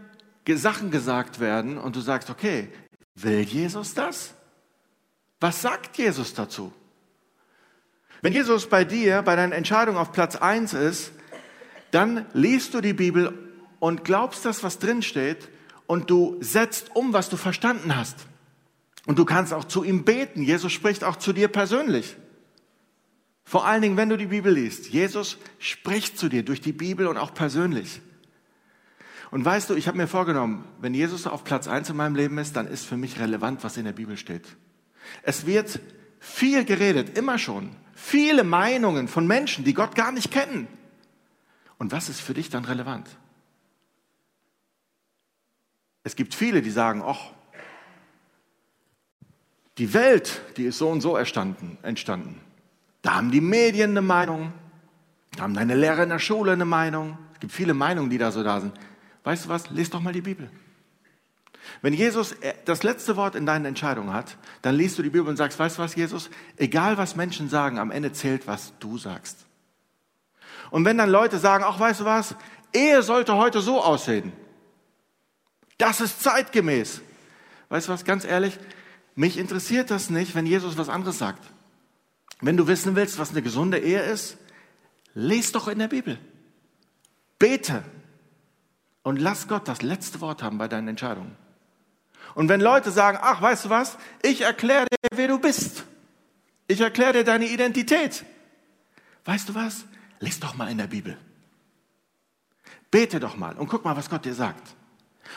Sachen 0.55 0.91
gesagt 0.91 1.41
werden 1.41 1.79
und 1.79 1.97
du 1.97 2.01
sagst, 2.01 2.31
okay, 2.31 2.69
will 3.17 3.41
Jesus 3.41 3.95
das? 3.95 4.35
Was 5.41 5.61
sagt 5.61 5.99
Jesus 5.99 6.35
dazu? 6.35 6.73
Wenn 8.23 8.33
Jesus 8.33 8.69
bei 8.69 8.85
dir, 8.85 9.23
bei 9.23 9.37
deinen 9.37 9.53
Entscheidungen 9.53 9.99
auf 9.99 10.13
Platz 10.13 10.37
eins 10.37 10.73
ist, 10.73 11.13
dann 11.91 12.27
liest 12.33 12.75
du 12.75 12.81
die 12.81 12.93
Bibel 12.93 13.33
und 13.79 14.05
glaubst 14.05 14.45
das, 14.45 14.63
was 14.63 14.79
drin 14.79 15.03
steht, 15.03 15.49
und 15.87 16.11
du 16.11 16.37
setzt 16.41 16.97
um, 16.97 17.13
was 17.13 17.29
du 17.29 17.37
verstanden 17.37 17.97
hast. 17.97 18.27
Und 19.07 19.19
du 19.19 19.25
kannst 19.25 19.53
auch 19.53 19.65
zu 19.65 19.85
ihm 19.85 20.05
beten. 20.05 20.43
Jesus 20.43 20.73
spricht 20.73 21.05
auch 21.05 21.17
zu 21.17 21.33
dir 21.33 21.47
persönlich. 21.47 22.17
Vor 23.45 23.65
allen 23.65 23.83
Dingen, 23.83 23.97
wenn 23.97 24.09
du 24.09 24.17
die 24.17 24.27
Bibel 24.27 24.53
liest. 24.53 24.89
Jesus 24.89 25.39
spricht 25.61 26.19
zu 26.19 26.29
dir 26.29 26.43
durch 26.43 26.61
die 26.61 26.73
Bibel 26.73 27.07
und 27.07 27.17
auch 27.17 27.33
persönlich. 27.33 28.01
Und 29.31 29.45
weißt 29.45 29.71
du, 29.71 29.75
ich 29.75 29.89
habe 29.89 29.97
mir 29.97 30.07
vorgenommen, 30.07 30.65
wenn 30.81 30.95
Jesus 30.95 31.27
auf 31.27 31.45
Platz 31.45 31.69
eins 31.69 31.91
in 31.91 31.97
meinem 31.97 32.15
Leben 32.15 32.39
ist, 32.39 32.57
dann 32.57 32.67
ist 32.67 32.87
für 32.87 32.97
mich 32.97 33.19
relevant, 33.19 33.65
was 33.65 33.77
in 33.77 33.85
der 33.85 33.93
Bibel 33.93 34.17
steht. 34.17 34.47
Es 35.23 35.47
wird 35.47 35.81
viel 36.21 36.65
geredet, 36.65 37.17
immer 37.19 37.39
schon. 37.39 37.71
Viele 37.95 38.45
Meinungen 38.45 39.09
von 39.09 39.27
Menschen, 39.27 39.65
die 39.65 39.75
Gott 39.75 39.95
gar 39.95 40.13
nicht 40.13 40.31
kennen. 40.31 40.69
Und 41.79 41.93
was 41.93 42.09
ist 42.09 42.21
für 42.21 42.35
dich 42.35 42.51
dann 42.51 42.65
relevant? 42.65 43.09
Es 46.03 46.15
gibt 46.15 46.35
viele, 46.35 46.63
die 46.63 46.71
sagen, 46.71 47.03
ach, 47.05 47.33
die 49.79 49.93
Welt, 49.93 50.41
die 50.57 50.65
ist 50.65 50.79
so 50.79 50.89
und 50.89 51.01
so 51.01 51.17
entstanden. 51.17 52.41
Da 53.03 53.15
haben 53.15 53.31
die 53.31 53.41
Medien 53.41 53.91
eine 53.91 54.03
Meinung, 54.03 54.53
da 55.37 55.43
haben 55.43 55.55
deine 55.55 55.75
Lehrer 55.75 56.05
in 56.05 56.09
der 56.09 56.19
Schule 56.19 56.53
eine 56.53 56.65
Meinung. 56.65 57.19
Es 57.35 57.41
gibt 57.41 57.53
viele 57.53 57.75
Meinungen, 57.75 58.09
die 58.09 58.19
da 58.19 58.31
so 58.31 58.43
da 58.43 58.61
sind. 58.61 58.73
Weißt 59.27 59.47
du 59.47 59.49
was? 59.49 59.71
Lies 59.71 59.91
doch 59.91 59.99
mal 60.01 60.13
die 60.13 60.21
Bibel. 60.21 60.49
Wenn 61.83 61.93
Jesus 61.93 62.31
äh, 62.31 62.55
das 62.65 62.85
letzte 62.85 63.17
Wort 63.17 63.35
in 63.35 63.45
deinen 63.45 63.65
Entscheidungen 63.65 64.13
hat, 64.13 64.39
dann 64.63 64.77
liest 64.77 64.99
du 64.99 65.03
die 65.03 65.11
Bibel 65.11 65.27
und 65.27 65.37
sagst, 65.37 65.59
weißt 65.59 65.79
du 65.79 65.83
was, 65.83 65.97
Jesus? 65.97 66.31
Egal 66.57 66.97
was 66.97 67.17
Menschen 67.17 67.49
sagen, 67.49 67.81
am 67.81 67.91
Ende 67.91 68.13
zählt, 68.13 68.47
was 68.47 68.73
du 68.79 68.99
sagst. 68.99 69.47
Und 70.71 70.85
wenn 70.85 70.97
dann 70.97 71.11
Leute 71.11 71.41
sagen, 71.41 71.65
ach, 71.67 71.81
weißt 71.81 72.03
du 72.03 72.05
was? 72.05 72.37
Ehe 72.73 73.03
sollte 73.03 73.35
heute 73.35 73.63
so 73.63 73.83
aussehen. 73.83 74.33
Das 75.77 76.01
ist 76.01 76.23
zeitgemäß. 76.23 77.01
Weißt 77.69 77.89
du 77.89 77.93
was, 77.93 78.05
ganz 78.05 78.25
ehrlich? 78.25 78.57
Mich 79.17 79.39
interessiert 79.39 79.91
das 79.91 80.09
nicht, 80.09 80.37
wenn 80.37 80.47
Jesus 80.47 80.79
was 80.79 80.89
anderes 80.89 81.19
sagt. 81.19 81.43
Wenn 82.41 82.57
du 82.57 82.69
wissen 82.69 82.95
willst, 82.95 83.19
was 83.19 83.33
eine 83.33 83.43
gesunde 83.43 83.81
Ehe 83.81 84.03
ist, 84.03 84.39
lese 85.15 85.55
doch 85.55 85.67
in 85.67 85.81
der 85.81 85.89
Bibel. 85.89 86.17
Bete. 87.41 87.83
Und 89.07 89.21
lass 89.21 89.47
Gott 89.47 89.69
das 89.69 89.83
letzte 89.83 90.21
Wort 90.21 90.43
haben 90.43 90.59
bei 90.59 90.67
deinen 90.67 90.89
Entscheidungen. 90.89 91.37
Und 92.35 92.49
wenn 92.49 92.61
Leute 92.61 92.91
sagen, 92.91 93.19
ach, 93.23 93.41
weißt 93.41 93.67
du 93.67 93.71
was, 93.71 93.99
ich 94.21 94.41
erkläre 94.41 94.87
dir, 94.87 94.97
wer 95.15 95.29
du 95.29 95.39
bist. 95.39 95.85
Ich 96.67 96.81
erkläre 96.81 97.13
dir 97.13 97.23
deine 97.23 97.47
Identität. 97.47 98.25
Weißt 99.25 99.49
du 99.49 99.55
was? 99.55 99.85
Lies 100.19 100.41
doch 100.41 100.57
mal 100.57 100.69
in 100.73 100.79
der 100.79 100.89
Bibel. 100.89 101.17
Bete 102.91 103.21
doch 103.21 103.37
mal 103.37 103.55
und 103.55 103.69
guck 103.69 103.85
mal, 103.85 103.97
was 103.97 104.11
Gott 104.11 104.25
dir 104.25 104.35
sagt. 104.35 104.75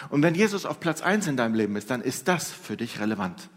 Und 0.09 0.23
wenn 0.23 0.33
Jesus 0.33 0.65
auf 0.65 0.79
Platz 0.79 1.03
eins 1.03 1.27
in 1.27 1.37
deinem 1.37 1.53
Leben 1.53 1.75
ist, 1.75 1.91
dann 1.91 2.01
ist 2.01 2.27
das 2.27 2.49
für 2.49 2.75
dich 2.75 2.99
relevant. 2.99 3.49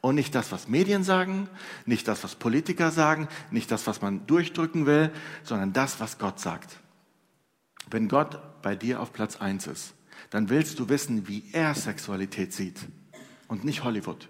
Und 0.00 0.14
nicht 0.14 0.34
das, 0.34 0.52
was 0.52 0.68
Medien 0.68 1.04
sagen, 1.04 1.50
nicht 1.84 2.08
das, 2.08 2.24
was 2.24 2.34
Politiker 2.34 2.90
sagen, 2.90 3.28
nicht 3.50 3.70
das, 3.70 3.86
was 3.86 4.00
man 4.00 4.26
durchdrücken 4.26 4.86
will, 4.86 5.12
sondern 5.44 5.74
das, 5.74 6.00
was 6.00 6.16
Gott 6.16 6.40
sagt. 6.40 6.80
Wenn 7.90 8.08
Gott 8.08 8.62
bei 8.62 8.76
dir 8.76 9.00
auf 9.00 9.12
Platz 9.12 9.36
eins 9.36 9.66
ist, 9.66 9.94
dann 10.30 10.48
willst 10.48 10.78
du 10.78 10.88
wissen, 10.88 11.28
wie 11.28 11.44
er 11.52 11.74
Sexualität 11.74 12.52
sieht 12.52 12.78
und 13.48 13.64
nicht 13.64 13.84
Hollywood 13.84 14.28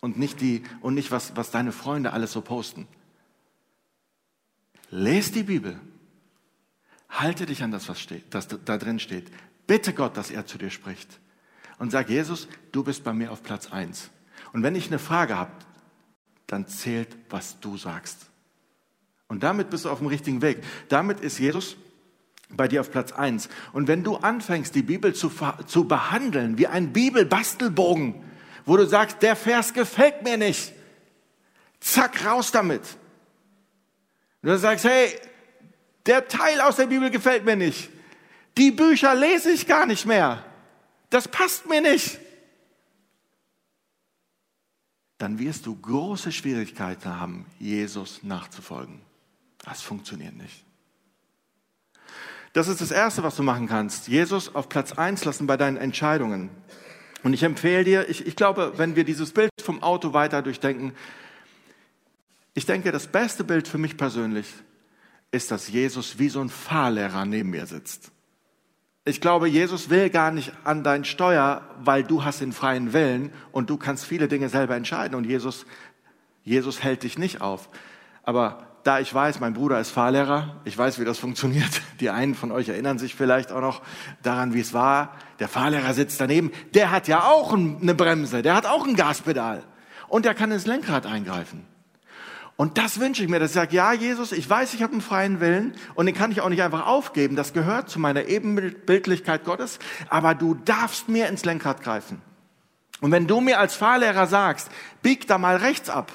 und 0.00 0.18
nicht 0.18 0.40
die 0.40 0.62
und 0.80 0.94
nicht 0.94 1.10
was 1.10 1.36
was 1.36 1.50
deine 1.50 1.72
Freunde 1.72 2.12
alles 2.12 2.32
so 2.32 2.40
posten. 2.40 2.86
Lest 4.90 5.34
die 5.34 5.42
Bibel. 5.42 5.78
Halte 7.10 7.46
dich 7.46 7.62
an 7.62 7.70
das, 7.70 7.88
was 7.88 8.00
steht, 8.00 8.34
das 8.34 8.48
da 8.48 8.76
drin 8.78 8.98
steht. 8.98 9.30
Bitte 9.66 9.92
Gott, 9.92 10.16
dass 10.16 10.30
er 10.30 10.46
zu 10.46 10.58
dir 10.58 10.70
spricht. 10.70 11.20
Und 11.78 11.90
sag, 11.90 12.10
Jesus, 12.10 12.48
du 12.72 12.84
bist 12.84 13.02
bei 13.02 13.12
mir 13.12 13.32
auf 13.32 13.42
Platz 13.42 13.72
eins. 13.72 14.10
Und 14.52 14.62
wenn 14.62 14.74
ich 14.74 14.88
eine 14.88 14.98
Frage 14.98 15.36
habe, 15.36 15.52
dann 16.46 16.66
zählt, 16.66 17.16
was 17.30 17.60
du 17.60 17.76
sagst. 17.76 18.26
Und 19.26 19.42
damit 19.42 19.70
bist 19.70 19.84
du 19.84 19.90
auf 19.90 19.98
dem 19.98 20.08
richtigen 20.08 20.42
Weg. 20.42 20.62
Damit 20.88 21.20
ist 21.20 21.38
Jesus 21.38 21.76
bei 22.50 22.68
dir 22.68 22.80
auf 22.80 22.90
Platz 22.90 23.12
eins. 23.12 23.48
Und 23.72 23.88
wenn 23.88 24.04
du 24.04 24.16
anfängst, 24.16 24.74
die 24.74 24.82
Bibel 24.82 25.14
zu, 25.14 25.30
zu 25.66 25.86
behandeln 25.86 26.58
wie 26.58 26.66
ein 26.66 26.92
Bibelbastelbogen, 26.92 28.14
wo 28.64 28.76
du 28.76 28.86
sagst, 28.86 29.22
der 29.22 29.36
Vers 29.36 29.74
gefällt 29.74 30.22
mir 30.22 30.36
nicht, 30.36 30.72
zack, 31.80 32.24
raus 32.24 32.50
damit. 32.50 32.82
Und 34.42 34.50
du 34.50 34.58
sagst, 34.58 34.84
hey, 34.84 35.10
der 36.06 36.28
Teil 36.28 36.60
aus 36.60 36.76
der 36.76 36.86
Bibel 36.86 37.10
gefällt 37.10 37.44
mir 37.44 37.56
nicht. 37.56 37.90
Die 38.56 38.70
Bücher 38.70 39.14
lese 39.14 39.50
ich 39.50 39.66
gar 39.66 39.86
nicht 39.86 40.06
mehr. 40.06 40.44
Das 41.10 41.28
passt 41.28 41.68
mir 41.68 41.80
nicht. 41.80 42.18
Dann 45.18 45.38
wirst 45.38 45.66
du 45.66 45.76
große 45.76 46.32
Schwierigkeiten 46.32 47.18
haben, 47.18 47.46
Jesus 47.58 48.22
nachzufolgen. 48.22 49.00
Das 49.64 49.82
funktioniert 49.82 50.36
nicht. 50.36 50.64
Das 52.58 52.66
ist 52.66 52.80
das 52.80 52.90
Erste, 52.90 53.22
was 53.22 53.36
du 53.36 53.44
machen 53.44 53.68
kannst. 53.68 54.08
Jesus 54.08 54.52
auf 54.56 54.68
Platz 54.68 54.90
eins 54.90 55.24
lassen 55.24 55.46
bei 55.46 55.56
deinen 55.56 55.76
Entscheidungen. 55.76 56.50
Und 57.22 57.32
ich 57.32 57.44
empfehle 57.44 57.84
dir, 57.84 58.08
ich, 58.08 58.26
ich 58.26 58.34
glaube, 58.34 58.72
wenn 58.78 58.96
wir 58.96 59.04
dieses 59.04 59.30
Bild 59.30 59.52
vom 59.62 59.80
Auto 59.80 60.12
weiter 60.12 60.42
durchdenken, 60.42 60.92
ich 62.54 62.66
denke, 62.66 62.90
das 62.90 63.06
beste 63.06 63.44
Bild 63.44 63.68
für 63.68 63.78
mich 63.78 63.96
persönlich 63.96 64.52
ist, 65.30 65.52
dass 65.52 65.68
Jesus 65.68 66.18
wie 66.18 66.28
so 66.30 66.40
ein 66.40 66.48
Fahrlehrer 66.48 67.24
neben 67.26 67.50
mir 67.50 67.66
sitzt. 67.66 68.10
Ich 69.04 69.20
glaube, 69.20 69.46
Jesus 69.46 69.88
will 69.88 70.10
gar 70.10 70.32
nicht 70.32 70.52
an 70.64 70.82
dein 70.82 71.04
Steuer, 71.04 71.62
weil 71.78 72.02
du 72.02 72.24
hast 72.24 72.40
den 72.40 72.50
freien 72.50 72.92
Willen 72.92 73.32
und 73.52 73.70
du 73.70 73.76
kannst 73.76 74.04
viele 74.04 74.26
Dinge 74.26 74.48
selber 74.48 74.74
entscheiden 74.74 75.14
und 75.14 75.26
Jesus, 75.26 75.64
Jesus 76.42 76.82
hält 76.82 77.04
dich 77.04 77.18
nicht 77.18 77.40
auf. 77.40 77.68
Aber 78.24 78.77
da 78.88 79.00
ich 79.00 79.12
weiß, 79.12 79.38
mein 79.40 79.52
Bruder 79.52 79.78
ist 79.78 79.90
Fahrlehrer, 79.90 80.56
ich 80.64 80.78
weiß, 80.78 80.98
wie 80.98 81.04
das 81.04 81.18
funktioniert. 81.18 81.82
Die 82.00 82.08
einen 82.08 82.34
von 82.34 82.50
euch 82.50 82.70
erinnern 82.70 82.98
sich 82.98 83.14
vielleicht 83.14 83.52
auch 83.52 83.60
noch 83.60 83.82
daran, 84.22 84.54
wie 84.54 84.60
es 84.60 84.72
war. 84.72 85.14
Der 85.40 85.48
Fahrlehrer 85.48 85.92
sitzt 85.92 86.22
daneben, 86.22 86.50
der 86.72 86.90
hat 86.90 87.06
ja 87.06 87.24
auch 87.24 87.52
eine 87.52 87.94
Bremse, 87.94 88.40
der 88.40 88.54
hat 88.54 88.64
auch 88.64 88.86
ein 88.86 88.96
Gaspedal 88.96 89.62
und 90.08 90.24
der 90.24 90.34
kann 90.34 90.50
ins 90.50 90.64
Lenkrad 90.64 91.04
eingreifen. 91.04 91.66
Und 92.56 92.78
das 92.78 92.98
wünsche 92.98 93.22
ich 93.22 93.28
mir, 93.28 93.38
dass 93.38 93.50
ich 93.50 93.56
sage, 93.56 93.76
ja, 93.76 93.92
Jesus, 93.92 94.32
ich 94.32 94.48
weiß, 94.48 94.72
ich 94.72 94.82
habe 94.82 94.92
einen 94.92 95.02
freien 95.02 95.40
Willen 95.40 95.74
und 95.94 96.06
den 96.06 96.14
kann 96.14 96.32
ich 96.32 96.40
auch 96.40 96.48
nicht 96.48 96.62
einfach 96.62 96.86
aufgeben. 96.86 97.36
Das 97.36 97.52
gehört 97.52 97.90
zu 97.90 98.00
meiner 98.00 98.24
Ebenbildlichkeit 98.24 99.44
Gottes, 99.44 99.78
aber 100.08 100.34
du 100.34 100.54
darfst 100.54 101.10
mir 101.10 101.28
ins 101.28 101.44
Lenkrad 101.44 101.82
greifen. 101.82 102.22
Und 103.02 103.12
wenn 103.12 103.26
du 103.26 103.42
mir 103.42 103.58
als 103.58 103.74
Fahrlehrer 103.74 104.26
sagst, 104.26 104.70
bieg 105.02 105.26
da 105.28 105.36
mal 105.36 105.56
rechts 105.56 105.90
ab, 105.90 106.10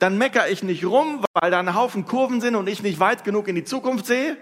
dann 0.00 0.16
meckere 0.16 0.48
ich 0.48 0.62
nicht 0.62 0.84
rum, 0.84 1.24
weil 1.34 1.50
da 1.50 1.60
ein 1.60 1.74
Haufen 1.74 2.06
Kurven 2.06 2.40
sind 2.40 2.56
und 2.56 2.68
ich 2.68 2.82
nicht 2.82 2.98
weit 2.98 3.22
genug 3.22 3.46
in 3.48 3.54
die 3.54 3.64
Zukunft 3.64 4.06
sehe, 4.06 4.36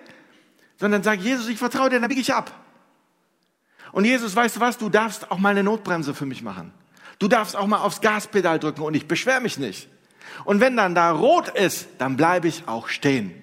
sondern 0.77 1.03
sage, 1.03 1.21
Jesus, 1.21 1.49
ich 1.49 1.59
vertraue 1.59 1.91
dir, 1.91 2.01
dann 2.01 2.09
biege 2.09 2.21
ich 2.21 2.33
ab. 2.33 2.53
Und 3.91 4.05
Jesus, 4.05 4.37
weißt 4.37 4.57
du 4.57 4.61
was, 4.61 4.79
du 4.79 4.89
darfst 4.89 5.31
auch 5.31 5.39
mal 5.39 5.51
eine 5.51 5.65
Notbremse 5.65 6.15
für 6.15 6.27
mich 6.27 6.43
machen. 6.43 6.73
Du 7.19 7.27
darfst 7.27 7.57
auch 7.57 7.67
mal 7.67 7.79
aufs 7.79 8.01
Gaspedal 8.01 8.61
drücken 8.61 8.83
und 8.83 8.95
ich 8.95 9.09
beschwere 9.09 9.41
mich 9.41 9.59
nicht. 9.59 9.89
Und 10.45 10.61
wenn 10.61 10.77
dann 10.77 10.95
da 10.95 11.11
rot 11.11 11.49
ist, 11.49 11.89
dann 11.99 12.17
bleibe 12.17 12.47
ich 12.47 12.69
auch 12.69 12.89
stehen 12.89 13.35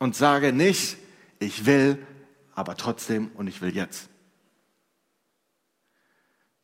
und 0.00 0.16
sage 0.16 0.52
nicht, 0.52 0.96
ich 1.38 1.66
will, 1.66 2.04
aber 2.56 2.76
trotzdem 2.76 3.30
und 3.34 3.46
ich 3.46 3.62
will 3.62 3.74
jetzt. 3.74 4.08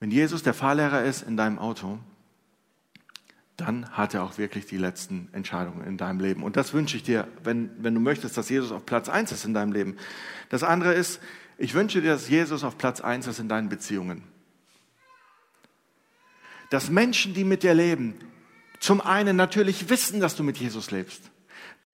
Wenn 0.00 0.10
Jesus 0.10 0.42
der 0.42 0.54
Fahrlehrer 0.54 1.04
ist 1.04 1.22
in 1.22 1.36
deinem 1.36 1.60
Auto, 1.60 2.00
dann 3.58 3.90
hat 3.90 4.14
er 4.14 4.22
auch 4.22 4.38
wirklich 4.38 4.66
die 4.66 4.76
letzten 4.76 5.28
Entscheidungen 5.32 5.84
in 5.84 5.96
deinem 5.96 6.20
Leben. 6.20 6.44
Und 6.44 6.56
das 6.56 6.72
wünsche 6.72 6.96
ich 6.96 7.02
dir, 7.02 7.26
wenn, 7.42 7.70
wenn 7.82 7.92
du 7.92 8.00
möchtest, 8.00 8.36
dass 8.36 8.48
Jesus 8.48 8.70
auf 8.70 8.86
Platz 8.86 9.08
eins 9.08 9.32
ist 9.32 9.44
in 9.44 9.52
deinem 9.52 9.72
Leben. 9.72 9.96
Das 10.48 10.62
andere 10.62 10.94
ist, 10.94 11.20
ich 11.58 11.74
wünsche 11.74 12.00
dir, 12.00 12.12
dass 12.12 12.28
Jesus 12.28 12.62
auf 12.62 12.78
Platz 12.78 13.00
eins 13.00 13.26
ist 13.26 13.40
in 13.40 13.48
deinen 13.48 13.68
Beziehungen. 13.68 14.22
Dass 16.70 16.88
Menschen, 16.88 17.34
die 17.34 17.42
mit 17.42 17.64
dir 17.64 17.74
leben, 17.74 18.14
zum 18.78 19.00
einen 19.00 19.36
natürlich 19.36 19.90
wissen, 19.90 20.20
dass 20.20 20.36
du 20.36 20.44
mit 20.44 20.56
Jesus 20.58 20.92
lebst, 20.92 21.20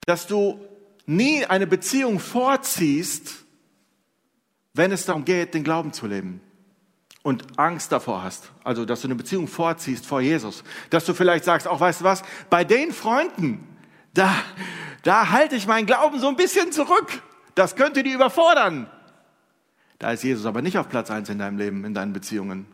dass 0.05 0.27
du 0.27 0.61
nie 1.07 1.47
eine 1.47 1.67
Beziehung 1.67 2.21
vorziehst, 2.21 3.37
wenn 4.75 4.93
es 4.93 5.07
darum 5.07 5.25
geht, 5.25 5.55
den 5.55 5.65
Glauben 5.65 5.95
zu 5.95 6.07
leben 6.07 6.43
und 7.25 7.59
Angst 7.59 7.91
davor 7.91 8.23
hast, 8.23 8.53
also 8.63 8.85
dass 8.85 9.01
du 9.01 9.09
eine 9.09 9.15
Beziehung 9.15 9.49
vorziehst 9.49 10.07
vor 10.07 10.21
Jesus, 10.21 10.63
dass 10.91 11.07
du 11.07 11.15
vielleicht 11.15 11.45
sagst, 11.45 11.67
auch 11.67 11.81
weißt 11.81 12.03
du 12.03 12.05
was, 12.05 12.23
bei 12.51 12.65
den 12.65 12.93
Freunden, 12.93 13.67
da, 14.13 14.33
da 15.03 15.31
halte 15.31 15.57
ich 15.57 15.67
meinen 15.67 15.87
Glauben 15.87 16.21
so 16.21 16.29
ein 16.29 16.37
bisschen 16.37 16.71
zurück, 16.71 17.23
das 17.55 17.77
könnte 17.77 18.03
die 18.03 18.13
überfordern. 18.13 18.91
Da 19.99 20.13
ist 20.13 20.23
Jesus 20.23 20.45
aber 20.45 20.61
nicht 20.61 20.77
auf 20.77 20.91
Platz 20.91 21.11
eins 21.11 21.31
in 21.31 21.39
deinem 21.39 21.57
Leben, 21.57 21.85
in 21.87 21.95
deinen 21.95 22.13
Beziehungen. 22.13 22.67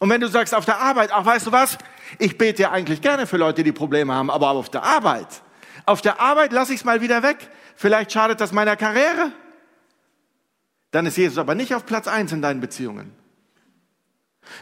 Und 0.00 0.08
wenn 0.08 0.20
du 0.22 0.28
sagst 0.28 0.54
auf 0.54 0.64
der 0.64 0.80
Arbeit, 0.80 1.10
ach 1.12 1.26
weißt 1.26 1.46
du 1.46 1.52
was, 1.52 1.76
ich 2.18 2.38
bete 2.38 2.62
ja 2.62 2.70
eigentlich 2.70 3.02
gerne 3.02 3.26
für 3.26 3.36
Leute, 3.36 3.62
die 3.64 3.72
Probleme 3.72 4.14
haben, 4.14 4.30
aber 4.30 4.48
auf 4.50 4.70
der 4.70 4.82
Arbeit, 4.82 5.42
auf 5.84 6.00
der 6.00 6.20
Arbeit 6.20 6.52
lasse 6.54 6.72
ich 6.72 6.80
es 6.80 6.84
mal 6.86 7.02
wieder 7.02 7.22
weg. 7.22 7.50
Vielleicht 7.76 8.12
schadet 8.12 8.40
das 8.40 8.50
meiner 8.52 8.76
Karriere. 8.76 9.30
Dann 10.90 11.04
ist 11.04 11.18
Jesus 11.18 11.36
aber 11.36 11.54
nicht 11.54 11.74
auf 11.74 11.84
Platz 11.84 12.08
eins 12.08 12.32
in 12.32 12.40
deinen 12.40 12.62
Beziehungen. 12.62 13.23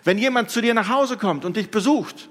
Wenn 0.05 0.19
jemand 0.19 0.51
zu 0.51 0.61
dir 0.61 0.75
nach 0.75 0.89
Hause 0.89 1.17
kommt 1.17 1.45
und 1.45 1.57
dich 1.57 1.71
besucht 1.71 2.29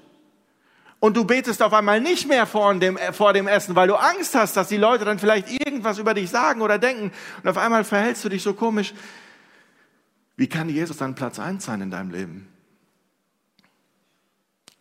und 1.00 1.16
du 1.16 1.24
betest 1.24 1.62
auf 1.62 1.72
einmal 1.72 2.00
nicht 2.00 2.28
mehr 2.28 2.46
vor 2.46 2.74
dem, 2.74 2.98
vor 3.12 3.32
dem 3.32 3.48
Essen, 3.48 3.74
weil 3.76 3.88
du 3.88 3.94
Angst 3.94 4.34
hast, 4.34 4.56
dass 4.56 4.68
die 4.68 4.76
Leute 4.76 5.04
dann 5.04 5.18
vielleicht 5.18 5.50
irgendwas 5.50 5.98
über 5.98 6.14
dich 6.14 6.30
sagen 6.30 6.62
oder 6.62 6.78
denken 6.78 7.12
und 7.42 7.48
auf 7.48 7.58
einmal 7.58 7.84
verhältst 7.84 8.24
du 8.24 8.28
dich 8.28 8.42
so 8.42 8.54
komisch, 8.54 8.94
wie 10.36 10.48
kann 10.48 10.68
Jesus 10.68 10.96
dann 10.96 11.14
Platz 11.14 11.38
eins 11.38 11.64
sein 11.64 11.80
in 11.80 11.90
deinem 11.90 12.10
Leben? 12.10 12.48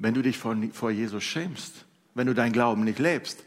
wenn 0.02 0.16
du 0.16 0.22
dich 0.24 0.38
vor, 0.38 0.58
vor 0.74 0.90
Jesus 0.90 1.24
schämst, 1.24 1.86
wenn 2.16 2.26
du 2.26 2.34
dein 2.34 2.52
Glauben 2.52 2.84
nicht 2.84 3.00
lebst. 3.00 3.44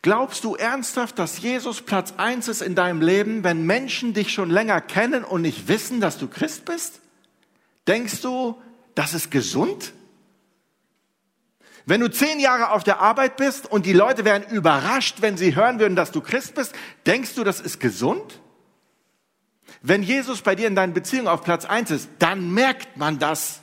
Glaubst 0.00 0.42
du 0.44 0.54
ernsthaft, 0.54 1.18
dass 1.18 1.40
Jesus 1.40 1.82
Platz 1.82 2.14
eins 2.16 2.48
ist 2.48 2.62
in 2.62 2.74
deinem 2.74 3.02
Leben, 3.02 3.44
wenn 3.44 3.66
Menschen 3.66 4.14
dich 4.14 4.32
schon 4.32 4.48
länger 4.48 4.80
kennen 4.80 5.22
und 5.22 5.42
nicht 5.42 5.68
wissen, 5.68 6.00
dass 6.00 6.18
du 6.18 6.28
Christ 6.28 6.64
bist? 6.64 7.00
Denkst 7.88 8.20
du, 8.20 8.60
das 8.94 9.14
ist 9.14 9.30
gesund? 9.30 9.94
Wenn 11.86 12.02
du 12.02 12.10
zehn 12.10 12.38
Jahre 12.38 12.72
auf 12.72 12.84
der 12.84 13.00
Arbeit 13.00 13.38
bist 13.38 13.70
und 13.70 13.86
die 13.86 13.94
Leute 13.94 14.26
wären 14.26 14.42
überrascht, 14.42 15.22
wenn 15.22 15.38
sie 15.38 15.56
hören 15.56 15.80
würden, 15.80 15.96
dass 15.96 16.12
du 16.12 16.20
Christ 16.20 16.54
bist, 16.54 16.74
denkst 17.06 17.34
du, 17.34 17.44
das 17.44 17.60
ist 17.60 17.80
gesund? 17.80 18.40
Wenn 19.80 20.02
Jesus 20.02 20.42
bei 20.42 20.54
dir 20.54 20.66
in 20.66 20.74
deinen 20.74 20.92
Beziehungen 20.92 21.28
auf 21.28 21.42
Platz 21.42 21.64
eins 21.64 21.90
ist, 21.90 22.10
dann 22.18 22.52
merkt 22.52 22.98
man 22.98 23.18
das. 23.18 23.60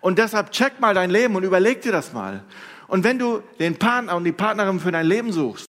Und 0.00 0.18
deshalb 0.18 0.50
check 0.50 0.80
mal 0.80 0.92
dein 0.92 1.10
Leben 1.10 1.34
und 1.34 1.44
überleg 1.44 1.80
dir 1.80 1.92
das 1.92 2.12
mal. 2.12 2.44
Und 2.88 3.04
wenn 3.04 3.18
du 3.18 3.42
den 3.58 3.78
Partner 3.78 4.16
und 4.16 4.24
die 4.24 4.32
Partnerin 4.32 4.80
für 4.80 4.92
dein 4.92 5.06
Leben 5.06 5.32
suchst 5.32 5.68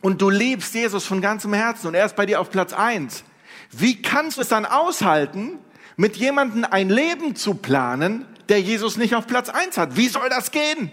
und 0.00 0.22
du 0.22 0.30
liebst 0.30 0.72
Jesus 0.72 1.04
von 1.04 1.20
ganzem 1.20 1.52
Herzen 1.52 1.88
und 1.88 1.94
er 1.94 2.06
ist 2.06 2.16
bei 2.16 2.24
dir 2.24 2.40
auf 2.40 2.50
Platz 2.50 2.72
eins, 2.72 3.24
wie 3.72 4.00
kannst 4.00 4.36
du 4.36 4.42
es 4.42 4.48
dann 4.48 4.66
aushalten, 4.66 5.58
mit 5.96 6.16
jemandem 6.16 6.64
ein 6.70 6.88
Leben 6.88 7.34
zu 7.36 7.54
planen, 7.54 8.26
der 8.48 8.60
Jesus 8.60 8.96
nicht 8.96 9.14
auf 9.14 9.26
Platz 9.26 9.48
eins 9.48 9.78
hat? 9.78 9.96
Wie 9.96 10.08
soll 10.08 10.28
das 10.28 10.50
gehen? 10.50 10.92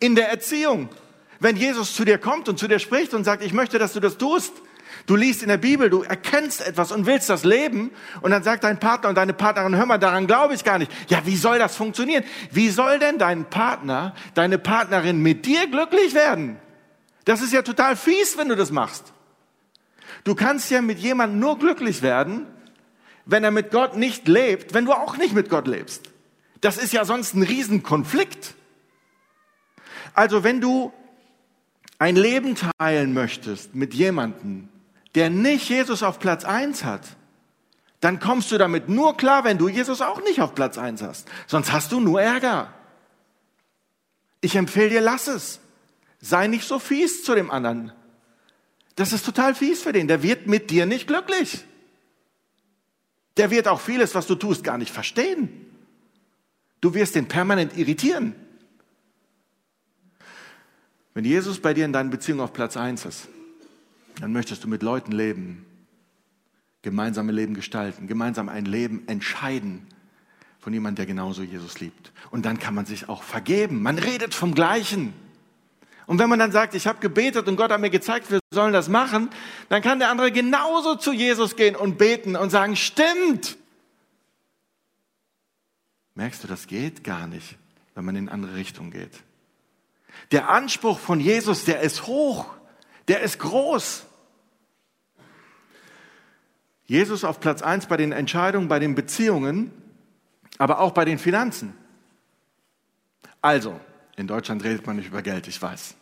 In 0.00 0.14
der 0.14 0.30
Erziehung. 0.30 0.88
Wenn 1.40 1.56
Jesus 1.56 1.94
zu 1.94 2.04
dir 2.04 2.18
kommt 2.18 2.48
und 2.48 2.58
zu 2.58 2.68
dir 2.68 2.78
spricht 2.78 3.14
und 3.14 3.24
sagt, 3.24 3.42
ich 3.42 3.52
möchte, 3.52 3.78
dass 3.78 3.92
du 3.92 4.00
das 4.00 4.16
tust, 4.16 4.52
Du 5.06 5.16
liest 5.16 5.42
in 5.42 5.48
der 5.48 5.58
Bibel, 5.58 5.90
du 5.90 6.02
erkennst 6.02 6.66
etwas 6.66 6.90
und 6.90 7.04
willst 7.04 7.28
das 7.28 7.44
leben 7.44 7.90
und 8.22 8.30
dann 8.30 8.42
sagt 8.42 8.64
dein 8.64 8.78
Partner 8.80 9.10
und 9.10 9.16
deine 9.16 9.34
Partnerin, 9.34 9.76
hör 9.76 9.86
mal, 9.86 9.98
daran 9.98 10.26
glaube 10.26 10.54
ich 10.54 10.64
gar 10.64 10.78
nicht. 10.78 10.90
Ja, 11.08 11.26
wie 11.26 11.36
soll 11.36 11.58
das 11.58 11.76
funktionieren? 11.76 12.24
Wie 12.50 12.70
soll 12.70 12.98
denn 12.98 13.18
dein 13.18 13.50
Partner, 13.50 14.14
deine 14.34 14.58
Partnerin 14.58 15.18
mit 15.18 15.44
dir 15.44 15.66
glücklich 15.66 16.14
werden? 16.14 16.56
Das 17.24 17.42
ist 17.42 17.52
ja 17.52 17.62
total 17.62 17.96
fies, 17.96 18.38
wenn 18.38 18.48
du 18.48 18.56
das 18.56 18.70
machst. 18.70 19.13
Du 20.22 20.34
kannst 20.34 20.70
ja 20.70 20.80
mit 20.80 20.98
jemandem 20.98 21.40
nur 21.40 21.58
glücklich 21.58 22.02
werden, 22.02 22.46
wenn 23.26 23.42
er 23.42 23.50
mit 23.50 23.70
Gott 23.70 23.96
nicht 23.96 24.28
lebt, 24.28 24.74
wenn 24.74 24.84
du 24.84 24.92
auch 24.92 25.16
nicht 25.16 25.34
mit 25.34 25.48
Gott 25.48 25.66
lebst. 25.66 26.10
Das 26.60 26.76
ist 26.76 26.92
ja 26.92 27.04
sonst 27.04 27.34
ein 27.34 27.42
Riesenkonflikt. 27.42 28.54
Also 30.14 30.44
wenn 30.44 30.60
du 30.60 30.92
ein 31.98 32.16
Leben 32.16 32.56
teilen 32.78 33.12
möchtest 33.12 33.74
mit 33.74 33.94
jemandem, 33.94 34.68
der 35.14 35.30
nicht 35.30 35.68
Jesus 35.68 36.02
auf 36.02 36.18
Platz 36.18 36.44
eins 36.44 36.84
hat, 36.84 37.02
dann 38.00 38.20
kommst 38.20 38.52
du 38.52 38.58
damit 38.58 38.88
nur 38.88 39.16
klar, 39.16 39.44
wenn 39.44 39.58
du 39.58 39.68
Jesus 39.68 40.02
auch 40.02 40.22
nicht 40.22 40.40
auf 40.40 40.54
Platz 40.54 40.76
eins 40.76 41.02
hast. 41.02 41.28
Sonst 41.46 41.72
hast 41.72 41.90
du 41.92 42.00
nur 42.00 42.20
Ärger. 42.20 42.72
Ich 44.40 44.56
empfehle 44.56 44.90
dir, 44.90 45.00
lass 45.00 45.26
es. 45.26 45.60
Sei 46.20 46.46
nicht 46.46 46.68
so 46.68 46.78
fies 46.78 47.24
zu 47.24 47.34
dem 47.34 47.50
anderen. 47.50 47.92
Das 48.96 49.12
ist 49.12 49.24
total 49.24 49.54
fies 49.54 49.82
für 49.82 49.92
den. 49.92 50.08
Der 50.08 50.22
wird 50.22 50.46
mit 50.46 50.70
dir 50.70 50.86
nicht 50.86 51.06
glücklich. 51.06 51.64
Der 53.36 53.50
wird 53.50 53.66
auch 53.66 53.80
vieles, 53.80 54.14
was 54.14 54.26
du 54.26 54.36
tust, 54.36 54.62
gar 54.62 54.78
nicht 54.78 54.92
verstehen. 54.92 55.48
Du 56.80 56.94
wirst 56.94 57.16
ihn 57.16 57.26
permanent 57.26 57.76
irritieren. 57.76 58.34
Wenn 61.14 61.24
Jesus 61.24 61.60
bei 61.60 61.74
dir 61.74 61.84
in 61.84 61.92
deinen 61.92 62.10
Beziehungen 62.10 62.40
auf 62.40 62.52
Platz 62.52 62.76
eins 62.76 63.04
ist, 63.04 63.28
dann 64.20 64.32
möchtest 64.32 64.64
du 64.64 64.68
mit 64.68 64.82
Leuten 64.82 65.12
leben, 65.12 65.64
gemeinsame 66.82 67.32
Leben 67.32 67.54
gestalten, 67.54 68.06
gemeinsam 68.06 68.48
ein 68.48 68.64
Leben 68.64 69.06
entscheiden 69.08 69.86
von 70.60 70.72
jemandem, 70.72 70.96
der 70.96 71.06
genauso 71.06 71.42
Jesus 71.42 71.80
liebt. 71.80 72.12
Und 72.30 72.46
dann 72.46 72.58
kann 72.58 72.74
man 72.74 72.86
sich 72.86 73.08
auch 73.08 73.22
vergeben. 73.22 73.82
Man 73.82 73.98
redet 73.98 74.34
vom 74.34 74.54
Gleichen. 74.54 75.12
Und 76.06 76.18
wenn 76.18 76.28
man 76.28 76.38
dann 76.38 76.52
sagt, 76.52 76.74
ich 76.74 76.86
habe 76.86 77.00
gebetet 77.00 77.48
und 77.48 77.56
Gott 77.56 77.70
hat 77.70 77.80
mir 77.80 77.90
gezeigt, 77.90 78.30
wir 78.30 78.40
sollen 78.52 78.72
das 78.72 78.88
machen, 78.88 79.30
dann 79.68 79.82
kann 79.82 79.98
der 79.98 80.10
andere 80.10 80.30
genauso 80.30 80.96
zu 80.96 81.12
Jesus 81.12 81.56
gehen 81.56 81.76
und 81.76 81.96
beten 81.96 82.36
und 82.36 82.50
sagen, 82.50 82.76
stimmt. 82.76 83.56
Merkst 86.14 86.44
du, 86.44 86.48
das 86.48 86.66
geht 86.66 87.04
gar 87.04 87.26
nicht, 87.26 87.56
wenn 87.94 88.04
man 88.04 88.16
in 88.16 88.28
andere 88.28 88.54
Richtung 88.54 88.90
geht. 88.90 89.22
Der 90.30 90.50
Anspruch 90.50 90.98
von 90.98 91.20
Jesus, 91.20 91.64
der 91.64 91.80
ist 91.80 92.06
hoch, 92.06 92.46
der 93.08 93.20
ist 93.20 93.38
groß. 93.38 94.04
Jesus 96.86 97.24
auf 97.24 97.40
Platz 97.40 97.62
eins 97.62 97.86
bei 97.86 97.96
den 97.96 98.12
Entscheidungen, 98.12 98.68
bei 98.68 98.78
den 98.78 98.94
Beziehungen, 98.94 99.72
aber 100.58 100.80
auch 100.80 100.92
bei 100.92 101.04
den 101.04 101.18
Finanzen. 101.18 101.74
Also, 103.40 103.80
in 104.16 104.26
Deutschland 104.26 104.62
redet 104.62 104.86
man 104.86 104.96
nicht 104.96 105.08
über 105.08 105.22
Geld, 105.22 105.48
ich 105.48 105.60
weiß. 105.60 105.94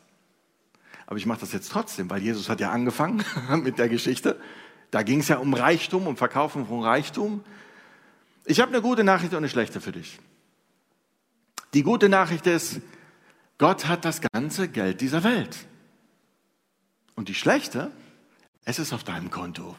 Aber 1.07 1.17
ich 1.17 1.27
mache 1.27 1.41
das 1.41 1.53
jetzt 1.53 1.71
trotzdem, 1.71 2.09
weil 2.11 2.23
Jesus 2.23 2.49
hat 2.49 2.61
ja 2.61 2.71
angefangen 2.71 3.25
mit 3.63 3.79
der 3.79 3.89
Geschichte. 3.89 4.41
Da 4.91 5.03
ging 5.03 5.21
es 5.21 5.29
ja 5.29 5.39
um 5.39 5.55
Reichtum, 5.55 6.07
um 6.07 6.17
Verkaufen 6.17 6.67
von 6.67 6.83
Reichtum. 6.83 7.45
Ich 8.45 8.61
habe 8.61 8.73
eine 8.73 8.83
gute 8.83 9.05
Nachricht 9.05 9.33
und 9.33 9.39
eine 9.39 9.49
schlechte 9.49 9.81
für 9.81 9.93
dich. 9.93 10.19
Die 11.75 11.83
gute 11.83 12.09
Nachricht 12.09 12.47
ist, 12.47 12.81
Gott 13.59 13.87
hat 13.87 14.05
das 14.05 14.21
ganze 14.21 14.69
Geld 14.69 15.01
dieser 15.01 15.25
Welt. 15.25 15.57
Und 17.15 17.29
die 17.29 17.35
schlechte, 17.35 17.91
es 18.65 18.79
ist 18.79 18.93
auf 18.93 19.05
deinem 19.05 19.31
Konto. 19.31 19.77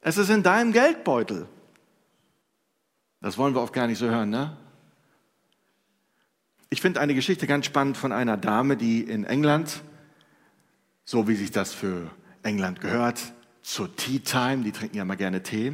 Es 0.00 0.16
ist 0.16 0.30
in 0.30 0.42
deinem 0.42 0.72
Geldbeutel. 0.72 1.46
Das 3.20 3.36
wollen 3.36 3.54
wir 3.54 3.60
oft 3.60 3.72
gar 3.72 3.86
nicht 3.86 3.98
so 3.98 4.06
hören, 4.06 4.30
ne? 4.30 4.56
Ich 6.72 6.80
finde 6.80 7.00
eine 7.00 7.16
Geschichte 7.16 7.48
ganz 7.48 7.66
spannend 7.66 7.96
von 7.96 8.12
einer 8.12 8.36
Dame, 8.36 8.76
die 8.76 9.00
in 9.00 9.24
England, 9.24 9.82
so 11.04 11.26
wie 11.26 11.34
sich 11.34 11.50
das 11.50 11.74
für 11.74 12.08
England 12.44 12.80
gehört, 12.80 13.20
zur 13.60 13.94
Tea 13.96 14.20
Time, 14.20 14.62
die 14.62 14.70
trinken 14.70 14.96
ja 14.96 15.04
mal 15.04 15.16
gerne 15.16 15.42
Tee, 15.42 15.72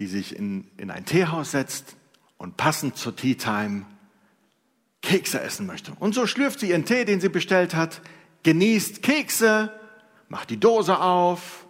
die 0.00 0.08
sich 0.08 0.34
in, 0.34 0.66
in 0.76 0.90
ein 0.90 1.04
Teehaus 1.04 1.52
setzt 1.52 1.94
und 2.36 2.56
passend 2.56 2.96
zur 2.96 3.14
Tea 3.14 3.36
Time 3.36 3.86
Kekse 5.02 5.40
essen 5.40 5.66
möchte. 5.66 5.92
Und 6.00 6.16
so 6.16 6.26
schlürft 6.26 6.58
sie 6.58 6.70
ihren 6.70 6.84
Tee, 6.84 7.04
den 7.04 7.20
sie 7.20 7.28
bestellt 7.28 7.76
hat, 7.76 8.02
genießt 8.42 9.02
Kekse, 9.02 9.72
macht 10.28 10.50
die 10.50 10.58
Dose 10.58 10.98
auf, 10.98 11.66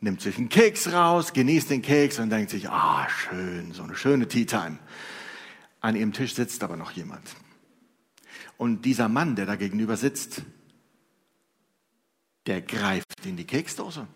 nimmt 0.00 0.20
sich 0.20 0.38
einen 0.38 0.48
Keks 0.48 0.92
raus, 0.92 1.32
genießt 1.32 1.68
den 1.68 1.82
Keks 1.82 2.20
und 2.20 2.30
denkt 2.30 2.50
sich, 2.50 2.70
ah, 2.70 3.08
schön, 3.08 3.72
so 3.72 3.82
eine 3.82 3.96
schöne 3.96 4.28
Tea 4.28 4.44
Time. 4.44 4.78
An 5.80 5.96
ihrem 5.96 6.12
Tisch 6.12 6.34
sitzt 6.34 6.62
aber 6.62 6.76
noch 6.76 6.90
jemand. 6.92 7.22
Und 8.58 8.84
dieser 8.84 9.08
Mann, 9.08 9.36
der 9.36 9.46
da 9.46 9.56
gegenüber 9.56 9.96
sitzt, 9.96 10.42
der 12.46 12.60
greift 12.60 13.24
in 13.24 13.36
die 13.36 13.46
Keksdose. 13.46 14.06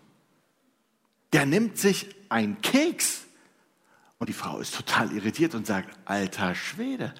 Der 1.33 1.45
nimmt 1.45 1.77
sich 1.77 2.15
einen 2.29 2.61
Keks. 2.61 3.25
Und 4.19 4.29
die 4.29 4.33
Frau 4.33 4.59
ist 4.59 4.75
total 4.75 5.11
irritiert 5.11 5.55
und 5.55 5.65
sagt, 5.65 5.97
alter 6.05 6.55
Schwede, 6.55 7.13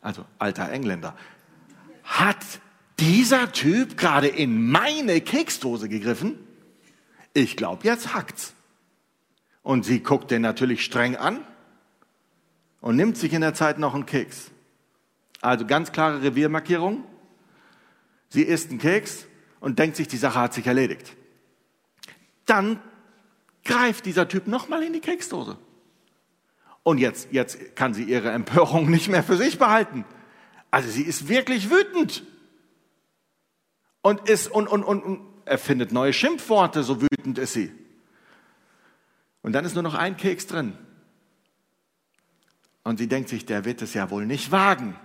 also 0.00 0.24
alter 0.38 0.70
Engländer, 0.70 1.16
hat 2.04 2.44
dieser 3.00 3.52
Typ 3.52 3.96
gerade 3.96 4.28
in 4.28 4.70
meine 4.70 5.20
Keksdose 5.20 5.88
gegriffen? 5.88 6.38
Ich 7.32 7.56
glaube, 7.56 7.84
jetzt 7.84 8.14
hackt's. 8.14 8.54
Und 9.62 9.84
sie 9.84 10.02
guckt 10.02 10.30
den 10.30 10.42
natürlich 10.42 10.84
streng 10.84 11.16
an 11.16 11.44
und 12.86 12.94
nimmt 12.94 13.16
sich 13.16 13.32
in 13.32 13.40
der 13.40 13.52
Zeit 13.52 13.80
noch 13.80 13.94
einen 13.94 14.06
Keks. 14.06 14.52
Also 15.40 15.66
ganz 15.66 15.90
klare 15.90 16.22
Reviermarkierung. 16.22 17.02
Sie 18.28 18.42
isst 18.42 18.70
einen 18.70 18.78
Keks 18.78 19.26
und 19.58 19.80
denkt 19.80 19.96
sich, 19.96 20.06
die 20.06 20.16
Sache 20.16 20.38
hat 20.38 20.54
sich 20.54 20.68
erledigt. 20.68 21.16
Dann 22.44 22.78
greift 23.64 24.06
dieser 24.06 24.28
Typ 24.28 24.46
nochmal 24.46 24.84
in 24.84 24.92
die 24.92 25.00
Keksdose. 25.00 25.58
Und 26.84 26.98
jetzt, 26.98 27.32
jetzt 27.32 27.74
kann 27.74 27.92
sie 27.92 28.04
ihre 28.04 28.30
Empörung 28.30 28.88
nicht 28.90 29.08
mehr 29.08 29.24
für 29.24 29.36
sich 29.36 29.58
behalten. 29.58 30.04
Also 30.70 30.88
sie 30.88 31.02
ist 31.02 31.26
wirklich 31.26 31.72
wütend. 31.72 32.22
Und 34.00 34.28
ist, 34.28 34.46
und, 34.46 34.68
und, 34.68 34.84
und, 34.84 35.02
und 35.02 35.20
erfindet 35.44 35.90
neue 35.90 36.12
Schimpfworte, 36.12 36.84
so 36.84 37.02
wütend 37.02 37.36
ist 37.38 37.52
sie. 37.52 37.72
Und 39.42 39.54
dann 39.54 39.64
ist 39.64 39.74
nur 39.74 39.82
noch 39.82 39.94
ein 39.94 40.16
Keks 40.16 40.46
drin. 40.46 40.78
Und 42.86 42.98
sie 42.98 43.08
denkt 43.08 43.28
sich, 43.28 43.44
der 43.44 43.64
wird 43.64 43.82
es 43.82 43.94
ja 43.94 44.10
wohl 44.10 44.26
nicht 44.26 44.52
wagen. 44.52 44.96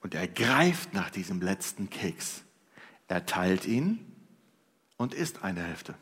Und 0.00 0.14
er 0.14 0.26
greift 0.26 0.94
nach 0.94 1.10
diesem 1.10 1.42
letzten 1.42 1.90
Keks. 1.90 2.42
Er 3.06 3.26
teilt 3.26 3.66
ihn 3.66 4.00
und 4.96 5.12
isst 5.12 5.44
eine 5.44 5.62
Hälfte. 5.62 5.94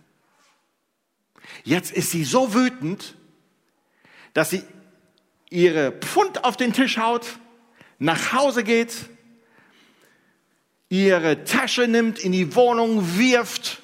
Jetzt 1.65 1.91
ist 1.91 2.13
sie 2.13 2.23
so 2.23 2.55
wütend, 2.55 3.17
dass 4.35 4.51
sie 4.51 4.63
ihre 5.51 5.91
Pfund 5.91 6.45
auf 6.45 6.57
den 6.57 6.73
Tisch 6.73 6.97
haut, 6.97 7.41
nach 7.99 8.33
Hause 8.33 8.63
geht, 8.63 8.95
ihre 10.91 11.43
Tasche 11.43 11.89
nimmt, 11.89 12.21
in 12.21 12.31
die 12.31 12.55
Wohnung 12.55 13.19
wirft 13.19 13.83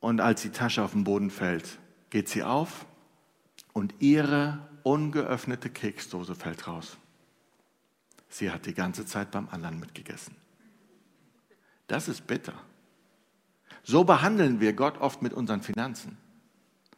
und 0.00 0.20
als 0.20 0.42
die 0.42 0.50
Tasche 0.50 0.82
auf 0.82 0.90
den 0.90 1.04
Boden 1.04 1.30
fällt, 1.30 1.78
geht 2.10 2.28
sie 2.28 2.42
auf 2.42 2.86
und 3.72 3.94
ihre 4.00 4.66
ungeöffnete 4.88 5.68
Keksdose 5.68 6.34
fällt 6.34 6.66
raus. 6.66 6.96
Sie 8.30 8.50
hat 8.50 8.64
die 8.66 8.74
ganze 8.74 9.04
Zeit 9.04 9.30
beim 9.30 9.48
anderen 9.50 9.78
mitgegessen. 9.78 10.34
Das 11.86 12.08
ist 12.08 12.26
bitter. 12.26 12.54
So 13.82 14.04
behandeln 14.04 14.60
wir 14.60 14.72
Gott 14.72 14.98
oft 14.98 15.22
mit 15.22 15.32
unseren 15.32 15.62
Finanzen. 15.62 16.16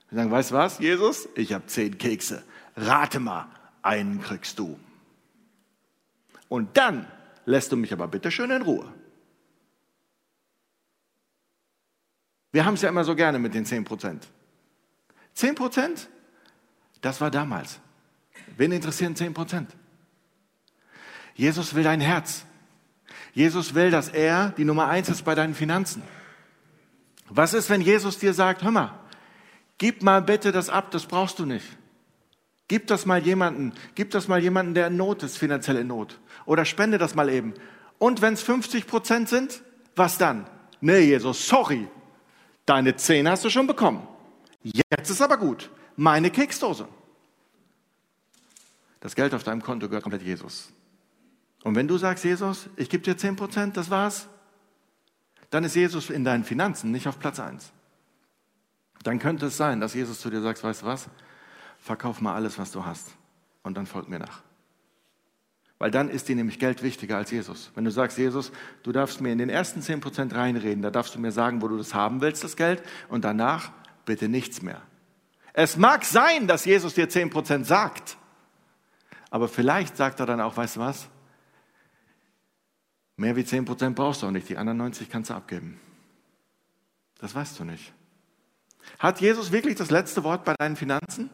Wir 0.09 0.17
sagen, 0.17 0.31
weißt 0.31 0.51
du 0.51 0.55
was, 0.55 0.79
Jesus? 0.79 1.29
Ich 1.35 1.53
habe 1.53 1.67
zehn 1.67 1.99
Kekse. 1.99 2.45
Rate 2.77 3.21
mal, 3.21 3.47
einen 3.83 4.21
kriegst 4.21 4.59
du. 4.59 4.79
Und 6.49 6.77
dann 6.77 7.07
lässt 7.45 7.71
du 7.73 7.77
mich 7.77 7.93
aber 7.93 8.09
bitte 8.09 8.31
schön 8.31 8.51
in 8.51 8.63
Ruhe. 8.63 8.93
Wir 12.53 12.65
haben 12.65 12.75
es 12.75 12.83
ja 12.83 12.89
immer 12.89 13.05
so 13.05 13.15
gerne 13.15 13.39
mit 13.39 13.55
den 13.55 13.65
10 13.65 13.85
Prozent. 13.85 14.27
10 15.35 15.55
Prozent? 15.55 16.09
Das 17.01 17.21
war 17.21 17.31
damals. 17.31 17.81
Wen 18.57 18.73
interessieren 18.73 19.17
10 19.17 19.35
Prozent? 19.35 19.71
Jesus 21.35 21.75
will 21.75 21.85
dein 21.85 22.01
Herz. 22.01 22.45
Jesus 23.33 23.75
will, 23.75 23.91
dass 23.91 24.09
er 24.09 24.51
die 24.51 24.65
Nummer 24.65 24.89
eins 24.89 25.09
ist 25.09 25.25
bei 25.25 25.35
deinen 25.35 25.55
Finanzen. 25.55 26.03
Was 27.29 27.55
ist, 27.55 27.71
wenn 27.71 27.81
Jesus 27.81 28.19
dir 28.19 28.35
sagt, 28.35 28.63
hör 28.63 28.71
mal, 28.71 28.99
gib 29.79 30.03
mal 30.03 30.21
bitte 30.21 30.53
das 30.53 30.69
ab, 30.69 30.91
das 30.91 31.07
brauchst 31.07 31.39
du 31.39 31.47
nicht. 31.47 31.67
Gib 32.69 32.87
das 32.89 33.07
mal 33.07 33.25
jemanden, 33.25 33.73
gib 33.95 34.11
das 34.11 34.29
mal 34.29 34.43
jemanden, 34.43 34.75
der 34.75 34.89
in 34.89 34.97
Not 34.97 35.23
ist, 35.23 35.39
finanziell 35.39 35.79
in 35.79 35.87
Not. 35.87 36.21
Oder 36.45 36.65
spende 36.65 36.99
das 36.99 37.15
mal 37.15 37.29
eben. 37.29 37.55
Und 37.99 38.21
wenn 38.21 38.35
es 38.35 38.43
50 38.43 38.87
Prozent 38.87 39.29
sind, 39.29 39.63
was 39.97 40.19
dann? 40.19 40.47
Nee, 40.81 41.01
Jesus, 41.01 41.47
sorry. 41.47 41.89
Deine 42.67 42.97
10 42.97 43.29
hast 43.29 43.45
du 43.45 43.51
schon 43.51 43.67
bekommen. 43.67 44.07
Jetzt 44.63 45.11
ist 45.11 45.23
aber 45.23 45.37
gut 45.37 45.71
meine 46.01 46.31
Keksdose. 46.31 46.89
Das 49.01 49.15
Geld 49.15 49.35
auf 49.35 49.45
deinem 49.45 49.61
Konto 49.61 49.87
gehört 49.87 50.03
komplett 50.03 50.23
Jesus. 50.23 50.73
Und 51.63 51.75
wenn 51.75 51.87
du 51.87 51.99
sagst, 51.99 52.25
Jesus, 52.25 52.71
ich 52.77 52.89
gebe 52.89 53.05
dir 53.05 53.19
10 53.19 53.37
Prozent, 53.37 53.77
das 53.77 53.91
war's, 53.91 54.27
dann 55.51 55.63
ist 55.63 55.77
Jesus 55.77 56.09
in 56.09 56.25
deinen 56.25 56.45
Finanzen 56.45 56.91
nicht 56.91 57.07
auf 57.07 57.19
Platz 57.19 57.39
1. 57.39 57.71
Dann 59.03 59.19
könnte 59.19 59.47
es 59.47 59.59
sein, 59.59 59.79
dass 59.81 59.93
Jesus 59.93 60.21
zu 60.21 60.31
dir 60.31 60.41
sagt, 60.41 60.65
weißt 60.65 60.83
du 60.83 60.87
was, 60.87 61.11
verkauf 61.79 62.23
mal 62.23 62.35
alles, 62.35 62.59
was 62.59 62.73
du 62.73 62.87
hast 62.87 63.11
und 63.63 63.77
dann 63.77 63.85
folg 63.85 64.09
mir 64.09 64.21
nach. 64.21 64.43
Weil 65.79 65.91
dann 65.91 66.09
ist 66.09 66.29
dir 66.29 66.37
nämlich 66.37 66.59
Geld 66.59 66.83
wichtiger 66.83 67.19
als 67.19 67.31
Jesus. 67.31 67.73
Wenn 67.75 67.85
du 67.85 67.91
sagst, 67.91 68.17
Jesus, 68.17 68.53
du 68.85 68.93
darfst 68.93 69.21
mir 69.21 69.33
in 69.33 69.39
den 69.39 69.51
ersten 69.51 69.83
10 69.83 70.01
Prozent 70.01 70.35
reinreden, 70.35 70.81
da 70.81 70.91
darfst 70.91 71.15
du 71.15 71.19
mir 71.19 71.33
sagen, 71.33 71.61
wo 71.61 71.69
du 71.69 71.77
das 71.77 71.93
haben 71.93 72.23
willst, 72.23 72.43
das 72.43 72.57
Geld, 72.57 72.83
und 73.11 73.23
danach 73.23 73.71
bitte 74.07 74.31
nichts 74.31 74.63
mehr. 74.63 74.81
Es 75.53 75.77
mag 75.77 76.05
sein, 76.05 76.47
dass 76.47 76.65
Jesus 76.65 76.95
dir 76.95 77.09
10% 77.09 77.65
sagt, 77.65 78.17
aber 79.31 79.49
vielleicht 79.49 79.97
sagt 79.97 80.21
er 80.21 80.27
dann 80.27 80.41
auch, 80.41 80.57
weißt 80.57 80.77
du 80.77 80.81
was? 80.81 81.09
Mehr 83.17 83.37
wie 83.37 83.43
10% 83.43 83.91
brauchst 83.95 84.23
du 84.23 84.27
auch 84.27 84.31
nicht, 84.31 84.49
die 84.49 84.57
anderen 84.57 84.79
90 84.79 85.11
kannst 85.11 85.31
du 85.31 85.35
abgeben. 85.35 85.79
Das 87.19 87.35
weißt 87.35 87.59
du 87.59 87.65
nicht. 87.65 87.93
Hat 88.99 89.21
Jesus 89.21 89.53
wirklich 89.53 89.77
das 89.77 89.91
letzte 89.91 90.25
Wort 90.25 90.45
bei 90.45 90.55
deinen 90.55 90.77
Finanzen? 90.77 91.31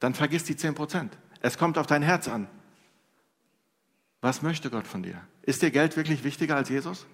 Dann 0.00 0.14
vergiss 0.14 0.44
die 0.44 0.56
10 0.56 0.74
Prozent. 0.74 1.16
Es 1.40 1.56
kommt 1.56 1.78
auf 1.78 1.86
dein 1.86 2.02
Herz 2.02 2.28
an. 2.28 2.46
Was 4.20 4.42
möchte 4.42 4.70
Gott 4.70 4.86
von 4.86 5.02
dir? 5.02 5.20
Ist 5.42 5.62
dir 5.62 5.70
Geld 5.70 5.96
wirklich 5.96 6.24
wichtiger 6.24 6.56
als 6.56 6.68
Jesus? 6.68 7.06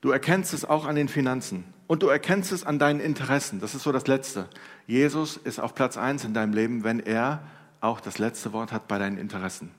Du 0.00 0.10
erkennst 0.10 0.54
es 0.54 0.64
auch 0.64 0.84
an 0.84 0.96
den 0.96 1.08
Finanzen 1.08 1.73
und 1.86 2.02
du 2.02 2.08
erkennst 2.08 2.52
es 2.52 2.64
an 2.64 2.78
deinen 2.78 3.00
Interessen. 3.00 3.60
Das 3.60 3.74
ist 3.74 3.82
so 3.82 3.92
das 3.92 4.06
Letzte. 4.06 4.48
Jesus 4.86 5.36
ist 5.36 5.58
auf 5.58 5.74
Platz 5.74 5.96
eins 5.96 6.24
in 6.24 6.34
deinem 6.34 6.52
Leben, 6.52 6.84
wenn 6.84 7.00
er 7.00 7.42
auch 7.80 8.00
das 8.00 8.18
letzte 8.18 8.52
Wort 8.52 8.72
hat 8.72 8.88
bei 8.88 8.98
deinen 8.98 9.18
Interessen. 9.18 9.70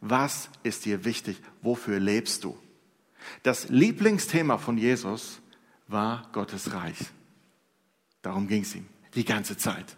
Was 0.00 0.48
ist 0.62 0.84
dir 0.84 1.04
wichtig? 1.04 1.40
Wofür 1.62 2.00
lebst 2.00 2.44
du? 2.44 2.58
Das 3.42 3.68
Lieblingsthema 3.68 4.58
von 4.58 4.76
Jesus 4.76 5.40
war 5.88 6.28
Gottes 6.32 6.74
Reich. 6.74 6.98
Darum 8.22 8.48
ging 8.48 8.62
es 8.62 8.74
ihm 8.74 8.86
die 9.14 9.24
ganze 9.24 9.56
Zeit. 9.56 9.96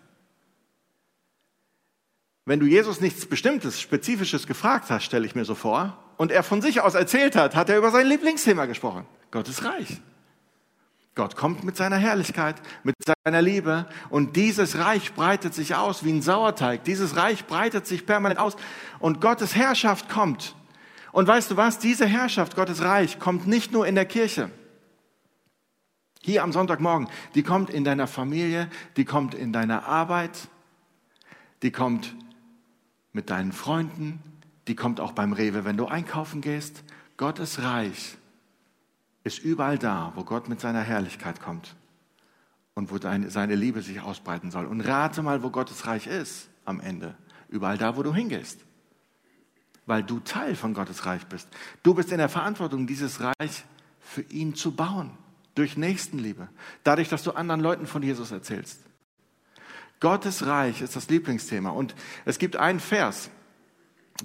Wenn 2.44 2.60
du 2.60 2.66
Jesus 2.66 3.00
nichts 3.00 3.26
Bestimmtes, 3.26 3.80
Spezifisches 3.80 4.46
gefragt 4.46 4.90
hast, 4.90 5.04
stelle 5.04 5.26
ich 5.26 5.34
mir 5.34 5.44
so 5.44 5.54
vor, 5.54 5.98
und 6.16 6.30
er 6.30 6.42
von 6.42 6.62
sich 6.62 6.80
aus 6.80 6.94
erzählt 6.94 7.34
hat, 7.34 7.56
hat 7.56 7.68
er 7.68 7.78
über 7.78 7.90
sein 7.90 8.06
Lieblingsthema 8.06 8.66
gesprochen. 8.66 9.04
Gottes 9.30 9.64
Reich. 9.64 10.00
Gott 11.16 11.34
kommt 11.34 11.64
mit 11.64 11.78
seiner 11.78 11.96
Herrlichkeit, 11.96 12.56
mit 12.84 12.94
seiner 13.02 13.40
Liebe 13.40 13.88
und 14.10 14.36
dieses 14.36 14.76
Reich 14.76 15.14
breitet 15.14 15.54
sich 15.54 15.74
aus 15.74 16.04
wie 16.04 16.12
ein 16.12 16.20
Sauerteig. 16.20 16.84
Dieses 16.84 17.16
Reich 17.16 17.46
breitet 17.46 17.86
sich 17.86 18.04
permanent 18.04 18.38
aus 18.38 18.54
und 18.98 19.22
Gottes 19.22 19.56
Herrschaft 19.56 20.10
kommt. 20.10 20.54
Und 21.12 21.26
weißt 21.26 21.50
du 21.50 21.56
was? 21.56 21.78
Diese 21.78 22.04
Herrschaft, 22.04 22.54
Gottes 22.54 22.82
Reich, 22.82 23.18
kommt 23.18 23.46
nicht 23.46 23.72
nur 23.72 23.86
in 23.86 23.94
der 23.94 24.04
Kirche. 24.04 24.50
Hier 26.20 26.42
am 26.42 26.52
Sonntagmorgen, 26.52 27.08
die 27.34 27.42
kommt 27.42 27.70
in 27.70 27.84
deiner 27.84 28.06
Familie, 28.06 28.68
die 28.98 29.06
kommt 29.06 29.34
in 29.34 29.54
deiner 29.54 29.86
Arbeit, 29.86 30.48
die 31.62 31.70
kommt 31.70 32.14
mit 33.14 33.30
deinen 33.30 33.52
Freunden, 33.52 34.22
die 34.68 34.76
kommt 34.76 35.00
auch 35.00 35.12
beim 35.12 35.32
Rewe, 35.32 35.64
wenn 35.64 35.78
du 35.78 35.86
einkaufen 35.86 36.42
gehst. 36.42 36.84
Gottes 37.16 37.62
Reich 37.62 38.18
ist 39.26 39.40
überall 39.40 39.76
da, 39.76 40.12
wo 40.14 40.22
Gott 40.22 40.48
mit 40.48 40.60
seiner 40.60 40.82
Herrlichkeit 40.82 41.40
kommt 41.40 41.74
und 42.74 42.92
wo 42.92 42.98
seine 42.98 43.54
Liebe 43.56 43.82
sich 43.82 44.00
ausbreiten 44.00 44.52
soll. 44.52 44.66
Und 44.66 44.82
rate 44.82 45.20
mal, 45.22 45.42
wo 45.42 45.50
Gottes 45.50 45.84
Reich 45.86 46.06
ist 46.06 46.48
am 46.64 46.78
Ende. 46.78 47.16
Überall 47.48 47.76
da, 47.76 47.96
wo 47.96 48.04
du 48.04 48.14
hingehst. 48.14 48.60
Weil 49.84 50.04
du 50.04 50.20
Teil 50.20 50.54
von 50.54 50.74
Gottes 50.74 51.06
Reich 51.06 51.26
bist. 51.26 51.48
Du 51.82 51.92
bist 51.92 52.12
in 52.12 52.18
der 52.18 52.28
Verantwortung, 52.28 52.86
dieses 52.86 53.20
Reich 53.20 53.64
für 53.98 54.22
ihn 54.22 54.54
zu 54.54 54.76
bauen. 54.76 55.10
Durch 55.56 55.76
Nächstenliebe. 55.76 56.48
Dadurch, 56.84 57.08
dass 57.08 57.24
du 57.24 57.32
anderen 57.32 57.60
Leuten 57.60 57.86
von 57.86 58.04
Jesus 58.04 58.30
erzählst. 58.30 58.80
Gottes 59.98 60.46
Reich 60.46 60.82
ist 60.82 60.94
das 60.94 61.08
Lieblingsthema. 61.08 61.70
Und 61.70 61.96
es 62.26 62.38
gibt 62.38 62.54
einen 62.54 62.78
Vers, 62.78 63.30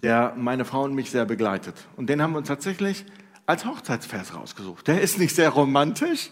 der 0.03 0.35
meine 0.37 0.63
Frau 0.63 0.83
und 0.83 0.93
mich 0.93 1.09
sehr 1.09 1.25
begleitet. 1.25 1.87
Und 1.95 2.07
den 2.07 2.21
haben 2.21 2.33
wir 2.33 2.37
uns 2.37 2.49
tatsächlich 2.49 3.03
als 3.51 3.65
Hochzeitsvers 3.65 4.33
rausgesucht. 4.33 4.87
Der 4.87 5.01
ist 5.01 5.19
nicht 5.19 5.35
sehr 5.35 5.49
romantisch, 5.49 6.29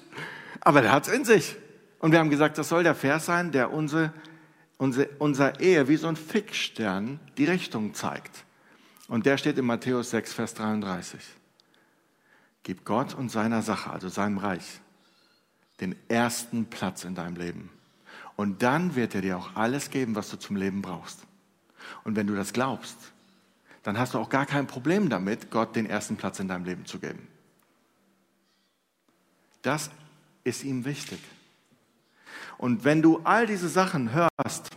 aber 0.62 0.82
der 0.82 0.94
hat 0.94 1.08
es 1.08 1.14
in 1.14 1.26
sich. 1.26 1.58
Und 2.00 2.14
wir 2.14 2.20
haben 2.20 2.30
gesagt, 2.30 2.58
das 2.58 2.70
soll 2.70 2.84
der 2.84 2.96
Vers 2.96 3.26
sein, 3.26 3.52
der 3.52 3.74
unsere, 3.74 4.14
unsere, 4.78 5.10
unser 5.20 5.60
Ehe 5.60 5.90
wie 5.90 5.98
so 5.98 6.08
ein 6.08 6.16
Fixstern 6.16 7.20
die 7.38 7.44
Richtung 7.44 7.94
zeigt. 7.94 8.46
Und 9.10 9.26
der 9.26 9.38
steht 9.38 9.58
in 9.58 9.66
Matthäus 9.66 10.12
6, 10.12 10.34
Vers 10.34 10.54
33. 10.54 11.20
Gib 12.64 12.86
Gott 12.86 13.14
und 13.14 13.30
seiner 13.30 13.64
Sache, 13.64 13.90
also 13.90 14.08
seinem 14.08 14.38
Reich, 14.38 14.80
den 15.82 15.96
ersten 16.08 16.68
Platz 16.68 17.04
in 17.04 17.16
deinem 17.16 17.36
Leben. 17.36 17.70
Und 18.38 18.64
dann 18.64 18.96
wird 18.96 19.14
er 19.14 19.22
dir 19.22 19.38
auch 19.38 19.56
alles 19.56 19.90
geben, 19.90 20.16
was 20.16 20.30
du 20.30 20.38
zum 20.38 20.56
Leben 20.56 20.82
brauchst. 20.82 21.20
Und 22.06 22.16
wenn 22.16 22.28
du 22.28 22.36
das 22.36 22.54
glaubst, 22.54 22.96
dann 23.90 23.98
hast 23.98 24.14
du 24.14 24.20
auch 24.20 24.30
gar 24.30 24.46
kein 24.46 24.68
Problem 24.68 25.10
damit, 25.10 25.50
Gott 25.50 25.76
den 25.76 25.88
ersten 25.88 26.16
Platz 26.16 26.40
in 26.40 26.48
deinem 26.48 26.64
Leben 26.64 26.86
zu 26.86 27.00
geben. 27.00 27.28
Das 29.64 29.90
ist 30.44 30.64
ihm 30.64 30.86
wichtig. 30.86 31.20
Und 32.60 32.84
wenn 32.84 33.02
du 33.02 33.22
all 33.24 33.48
diese 33.48 33.68
Sachen 33.68 34.14
hörst, 34.14 34.70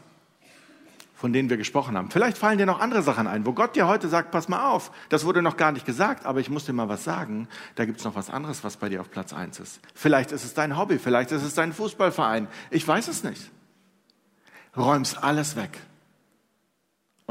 von 1.15 1.35
denen 1.35 1.51
wir 1.51 1.59
gesprochen 1.59 1.95
haben, 1.95 2.11
vielleicht 2.11 2.39
fallen 2.39 2.57
dir 2.57 2.65
noch 2.65 2.81
andere 2.81 3.03
Sachen 3.03 3.27
ein, 3.27 3.45
wo 3.45 3.53
Gott 3.53 3.77
dir 3.77 3.87
heute 3.87 4.09
sagt, 4.09 4.31
pass 4.31 4.49
mal 4.49 4.71
auf, 4.71 4.91
das 5.11 5.27
wurde 5.27 5.43
noch 5.43 5.59
gar 5.59 5.73
nicht 5.73 5.85
gesagt, 5.85 6.25
aber 6.25 6.41
ich 6.41 6.49
muss 6.49 6.65
dir 6.65 6.73
mal 6.73 6.89
was 6.89 7.05
sagen, 7.05 7.49
da 7.75 7.85
gibt 7.85 7.99
es 7.99 8.07
noch 8.07 8.15
was 8.15 8.31
anderes, 8.31 8.65
was 8.65 8.79
bei 8.79 8.89
dir 8.89 9.03
auf 9.03 9.11
Platz 9.11 9.35
1 9.35 9.61
ist. 9.61 9.81
Vielleicht 9.95 10.33
ist 10.33 10.43
es 10.43 10.55
dein 10.55 10.79
Hobby, 10.79 10.99
vielleicht 10.99 11.33
ist 11.33 11.43
es 11.43 11.53
dein 11.53 11.75
Fußballverein, 11.75 12.49
ich 12.71 12.89
weiß 12.89 13.09
es 13.09 13.25
nicht. 13.25 13.51
Räumst 14.75 15.23
alles 15.23 15.55
weg 15.55 15.79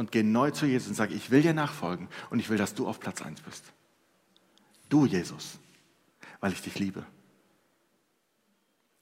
und 0.02 0.12
geh 0.12 0.24
neu 0.24 0.50
zu 0.50 0.66
Jesus 0.66 0.88
und 0.88 0.96
sag, 0.96 1.12
ich 1.12 1.30
will 1.30 1.44
dir 1.44 1.54
nachfolgen 1.54 2.08
und 2.32 2.40
ich 2.40 2.50
will, 2.50 2.58
dass 2.58 2.74
du 2.74 2.88
auf 2.88 3.00
Platz 3.00 3.22
1 3.22 3.40
bist. 3.42 3.64
Du, 4.90 5.06
Jesus, 5.06 5.60
weil 6.40 6.52
ich 6.54 6.62
dich 6.64 6.80
liebe. 6.80 7.06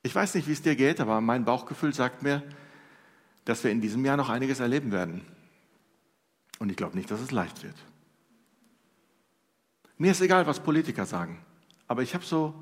Ich 0.03 0.13
weiß 0.13 0.35
nicht, 0.35 0.45
wie 0.49 0.51
es 0.51 0.61
dir 0.61 0.75
geht, 0.75 0.99
aber 0.99 1.21
mein 1.21 1.45
Bauchgefühl 1.45 1.93
sagt 1.93 2.21
mir, 2.21 2.43
dass 3.45 3.63
wir 3.63 3.71
in 3.71 3.79
diesem 3.79 4.03
Jahr 4.03 4.17
noch 4.17 4.27
einiges 4.27 4.59
erleben 4.59 4.91
werden. 4.91 5.21
Und 6.59 6.69
ich 6.69 6.75
glaube 6.75 6.97
nicht, 6.97 7.09
dass 7.09 7.21
es 7.21 7.31
leicht 7.31 7.63
wird. 7.63 7.77
Mir 9.97 10.11
ist 10.11 10.19
egal, 10.19 10.47
was 10.47 10.59
Politiker 10.59 11.05
sagen, 11.05 11.39
aber 11.87 12.03
ich 12.03 12.13
habe 12.13 12.25
so 12.25 12.53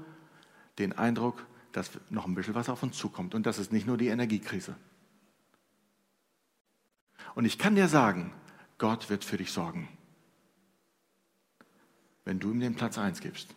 den 0.77 0.93
Eindruck, 0.93 1.43
dass 1.71 1.89
noch 2.11 2.27
ein 2.27 2.35
bisschen 2.35 2.53
was 2.53 2.69
auf 2.69 2.83
uns 2.83 2.97
zukommt. 2.97 3.33
Und 3.33 3.47
das 3.47 3.57
ist 3.57 3.71
nicht 3.71 3.87
nur 3.87 3.97
die 3.97 4.09
Energiekrise. 4.09 4.75
Und 7.37 7.45
ich 7.45 7.59
kann 7.59 7.75
dir 7.75 7.87
sagen, 7.87 8.33
Gott 8.79 9.11
wird 9.11 9.23
für 9.23 9.37
dich 9.37 9.51
sorgen. 9.51 9.87
Wenn 12.25 12.39
du 12.39 12.49
ihm 12.49 12.59
den 12.59 12.73
Platz 12.73 12.97
1 12.97 13.21
gibst. 13.21 13.53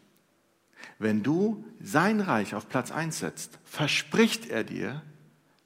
Wenn 0.99 1.23
du 1.23 1.65
sein 1.81 2.21
Reich 2.21 2.55
auf 2.55 2.69
Platz 2.69 2.91
1 2.91 3.21
setzt, 3.21 3.59
verspricht 3.65 4.51
er 4.51 4.65
dir, 4.65 5.01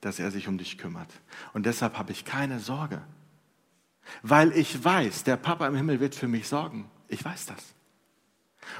dass 0.00 0.20
er 0.20 0.31
sich 0.31 0.46
um 0.46 0.59
dich 0.59 0.79
kümmert. 0.79 1.09
Und 1.55 1.66
deshalb 1.66 1.98
habe 1.98 2.12
ich 2.12 2.24
keine 2.24 2.61
Sorge. 2.61 3.03
Weil 4.22 4.53
ich 4.53 4.85
weiß, 4.85 5.24
der 5.24 5.37
Papa 5.37 5.66
im 5.66 5.74
Himmel 5.74 5.98
wird 5.98 6.14
für 6.14 6.29
mich 6.29 6.46
sorgen. 6.46 6.88
Ich 7.09 7.24
weiß 7.24 7.46
das. 7.46 7.74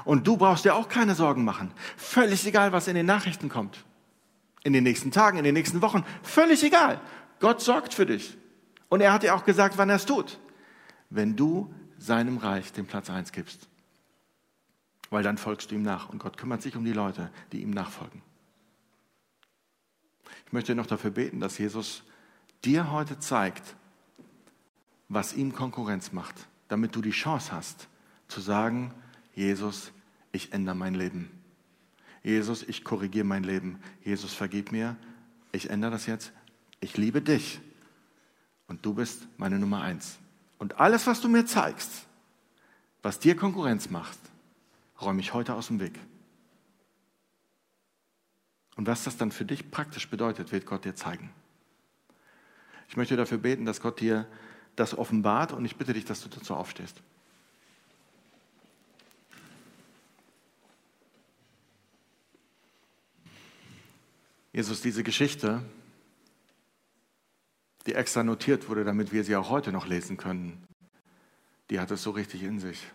Und 0.05 0.25
du 0.27 0.37
brauchst 0.37 0.63
dir 0.63 0.75
auch 0.75 0.87
keine 0.87 1.13
Sorgen 1.13 1.43
machen. 1.43 1.73
Völlig 1.97 2.47
egal, 2.47 2.71
was 2.71 2.87
in 2.87 2.95
den 2.95 3.05
Nachrichten 3.05 3.49
kommt. 3.49 3.83
In 4.63 4.71
den 4.71 4.85
nächsten 4.85 5.11
Tagen, 5.11 5.37
in 5.37 5.43
den 5.43 5.55
nächsten 5.55 5.81
Wochen. 5.81 6.05
Völlig 6.23 6.63
egal. 6.63 7.01
Gott 7.41 7.59
sorgt 7.59 7.93
für 7.93 8.05
dich. 8.05 8.37
Und 8.89 9.01
er 9.01 9.13
hat 9.13 9.23
dir 9.23 9.35
auch 9.35 9.45
gesagt, 9.45 9.77
wann 9.77 9.89
er 9.89 9.95
es 9.95 10.05
tut. 10.05 10.39
Wenn 11.09 11.35
du 11.35 11.73
seinem 11.97 12.37
Reich 12.37 12.71
den 12.73 12.85
Platz 12.85 13.09
1 13.09 13.31
gibst. 13.31 13.67
Weil 15.09 15.23
dann 15.23 15.37
folgst 15.37 15.71
du 15.71 15.75
ihm 15.75 15.83
nach 15.83 16.09
und 16.09 16.19
Gott 16.19 16.37
kümmert 16.37 16.61
sich 16.61 16.75
um 16.75 16.83
die 16.83 16.93
Leute, 16.93 17.31
die 17.51 17.61
ihm 17.61 17.71
nachfolgen. 17.71 18.21
Ich 20.45 20.53
möchte 20.53 20.75
noch 20.75 20.87
dafür 20.87 21.11
beten, 21.11 21.39
dass 21.39 21.57
Jesus 21.57 22.03
dir 22.63 22.91
heute 22.91 23.19
zeigt, 23.19 23.75
was 25.07 25.33
ihm 25.33 25.53
Konkurrenz 25.53 26.11
macht, 26.11 26.47
damit 26.67 26.95
du 26.95 27.01
die 27.01 27.11
Chance 27.11 27.51
hast 27.51 27.87
zu 28.27 28.41
sagen, 28.41 28.93
Jesus, 29.33 29.91
ich 30.31 30.53
ändere 30.53 30.75
mein 30.75 30.95
Leben. 30.95 31.29
Jesus, 32.23 32.63
ich 32.63 32.83
korrigiere 32.83 33.25
mein 33.25 33.43
Leben. 33.43 33.79
Jesus, 34.03 34.33
vergib 34.33 34.71
mir. 34.71 34.95
Ich 35.51 35.69
ändere 35.69 35.91
das 35.91 36.07
jetzt. 36.07 36.33
Ich 36.79 36.97
liebe 36.97 37.21
dich. 37.21 37.61
Und 38.67 38.85
du 38.85 38.93
bist 38.93 39.27
meine 39.37 39.59
Nummer 39.59 39.81
eins. 39.81 40.17
Und 40.57 40.79
alles, 40.79 41.05
was 41.07 41.21
du 41.21 41.27
mir 41.27 41.45
zeigst, 41.45 42.05
was 43.01 43.19
dir 43.19 43.35
Konkurrenz 43.35 43.89
macht, 43.89 44.17
räume 45.01 45.19
ich 45.19 45.33
heute 45.33 45.53
aus 45.53 45.67
dem 45.67 45.79
Weg. 45.79 45.99
Und 48.75 48.87
was 48.87 49.03
das 49.03 49.17
dann 49.17 49.31
für 49.31 49.45
dich 49.45 49.71
praktisch 49.71 50.09
bedeutet, 50.09 50.51
wird 50.51 50.65
Gott 50.65 50.85
dir 50.85 50.95
zeigen. 50.95 51.29
Ich 52.89 52.97
möchte 52.97 53.15
dafür 53.15 53.37
beten, 53.37 53.65
dass 53.65 53.81
Gott 53.81 53.99
dir 53.99 54.27
das 54.75 54.97
offenbart 54.97 55.53
und 55.53 55.65
ich 55.65 55.77
bitte 55.77 55.93
dich, 55.93 56.05
dass 56.05 56.21
du 56.21 56.29
dazu 56.29 56.55
aufstehst. 56.55 57.01
Jesus, 64.51 64.81
diese 64.81 65.03
Geschichte 65.03 65.61
die 67.85 67.93
extra 67.93 68.23
notiert 68.23 68.67
wurde, 68.69 68.83
damit 68.83 69.11
wir 69.11 69.23
sie 69.23 69.35
auch 69.35 69.49
heute 69.49 69.71
noch 69.71 69.87
lesen 69.87 70.17
können, 70.17 70.65
die 71.69 71.79
hat 71.79 71.91
es 71.91 72.03
so 72.03 72.11
richtig 72.11 72.43
in 72.43 72.59
sich. 72.59 72.85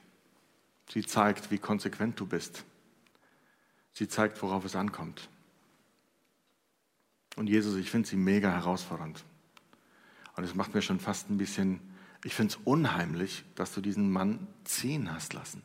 Sie 0.89 1.05
zeigt, 1.05 1.51
wie 1.51 1.59
konsequent 1.59 2.19
du 2.19 2.27
bist. 2.27 2.65
Sie 3.93 4.09
zeigt, 4.09 4.43
worauf 4.43 4.65
es 4.65 4.77
ankommt. 4.77 5.29
Und 7.37 7.49
Jesus, 7.49 7.77
ich 7.77 7.91
finde 7.91 8.09
sie 8.09 8.17
mega 8.17 8.51
herausfordernd. 8.51 9.25
Und 10.37 10.45
es 10.45 10.55
macht 10.55 10.75
mir 10.75 10.83
schon 10.83 11.01
fast 11.01 11.31
ein 11.31 11.39
bisschen, 11.39 11.81
ich 12.25 12.35
finde 12.35 12.55
es 12.55 12.61
unheimlich, 12.65 13.45
dass 13.55 13.73
du 13.73 13.81
diesen 13.81 14.11
Mann 14.11 14.49
ziehen 14.65 15.13
hast 15.13 15.33
lassen. 15.33 15.63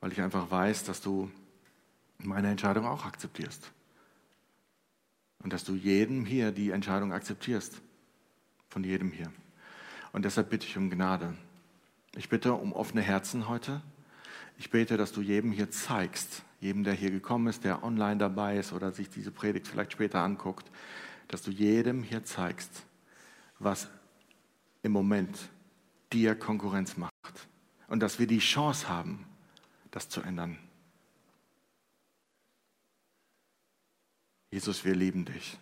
Weil 0.00 0.12
ich 0.12 0.20
einfach 0.20 0.50
weiß, 0.50 0.84
dass 0.84 1.00
du 1.00 1.30
meine 2.18 2.50
Entscheidung 2.50 2.86
auch 2.86 3.04
akzeptierst. 3.04 3.70
Und 5.42 5.52
dass 5.52 5.64
du 5.64 5.74
jedem 5.74 6.24
hier 6.24 6.50
die 6.50 6.70
Entscheidung 6.70 7.12
akzeptierst. 7.12 7.80
Von 8.76 8.84
jedem 8.84 9.10
hier. 9.10 9.32
Und 10.12 10.26
deshalb 10.26 10.50
bitte 10.50 10.66
ich 10.66 10.76
um 10.76 10.90
Gnade. 10.90 11.34
Ich 12.14 12.28
bitte 12.28 12.52
um 12.52 12.74
offene 12.74 13.00
Herzen 13.00 13.48
heute. 13.48 13.80
Ich 14.58 14.68
bete, 14.68 14.98
dass 14.98 15.12
du 15.12 15.22
jedem 15.22 15.50
hier 15.50 15.70
zeigst, 15.70 16.42
jedem, 16.60 16.84
der 16.84 16.92
hier 16.92 17.10
gekommen 17.10 17.46
ist, 17.46 17.64
der 17.64 17.82
online 17.82 18.18
dabei 18.18 18.58
ist 18.58 18.74
oder 18.74 18.92
sich 18.92 19.08
diese 19.08 19.30
Predigt 19.30 19.66
vielleicht 19.66 19.92
später 19.92 20.20
anguckt, 20.20 20.70
dass 21.28 21.40
du 21.40 21.50
jedem 21.50 22.02
hier 22.02 22.22
zeigst, 22.24 22.84
was 23.58 23.88
im 24.82 24.92
Moment 24.92 25.38
dir 26.12 26.34
Konkurrenz 26.34 26.98
macht. 26.98 27.48
Und 27.88 28.00
dass 28.00 28.18
wir 28.18 28.26
die 28.26 28.40
Chance 28.40 28.90
haben, 28.90 29.24
das 29.90 30.10
zu 30.10 30.20
ändern. 30.20 30.58
Jesus, 34.50 34.84
wir 34.84 34.94
lieben 34.94 35.24
dich 35.24 35.56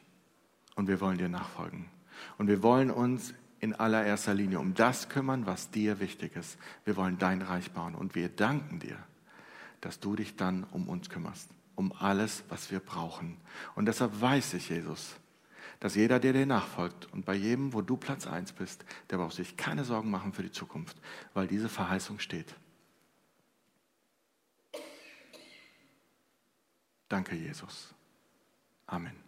und 0.75 0.89
wir 0.89 1.01
wollen 1.01 1.19
dir 1.19 1.29
nachfolgen. 1.29 1.94
Und 2.39 2.49
wir 2.49 2.63
wollen 2.63 2.91
uns 2.91 3.35
in 3.61 3.75
allererster 3.75 4.35
Linie 4.35 4.61
um 4.61 4.75
das 4.75 5.09
kümmern, 5.09 5.47
was 5.47 5.71
dir 5.71 5.99
wichtig 6.01 6.37
ist. 6.37 6.59
Wir 6.85 6.97
wollen 6.97 7.19
dein 7.19 7.43
Reich 7.43 7.71
bauen 7.71 7.95
und 7.95 8.15
wir 8.15 8.29
danken 8.29 8.79
dir, 8.79 8.99
dass 9.81 10.01
du 10.01 10.17
dich 10.17 10.37
dann 10.37 10.65
um 10.65 10.89
uns 10.89 11.09
kümmerst, 11.09 11.49
um 11.75 11.93
alles, 11.93 12.45
was 12.49 12.71
wir 12.71 12.81
brauchen. 12.81 13.39
Und 13.75 13.87
deshalb 13.87 14.21
weiß 14.21 14.55
ich, 14.55 14.69
Jesus, 14.69 15.17
dass 15.81 15.95
jeder, 15.95 16.21
der 16.21 16.33
dir 16.35 16.47
nachfolgt 16.47 17.13
und 17.13 17.25
bei 17.25 17.35
jedem, 17.35 17.73
wo 17.73 17.81
du 17.81 17.97
Platz 17.97 18.27
eins 18.27 18.53
bist, 18.53 18.85
der 19.11 19.17
braucht 19.17 19.35
sich 19.35 19.57
keine 19.57 19.85
Sorgen 19.85 20.11
machen 20.11 20.33
für 20.33 20.43
die 20.43 20.53
Zukunft, 20.53 20.97
weil 21.33 21.47
diese 21.47 21.69
Verheißung 21.69 22.19
steht. 22.19 22.55
Danke, 27.09 27.35
Jesus. 27.35 27.95
Amen. 28.87 29.24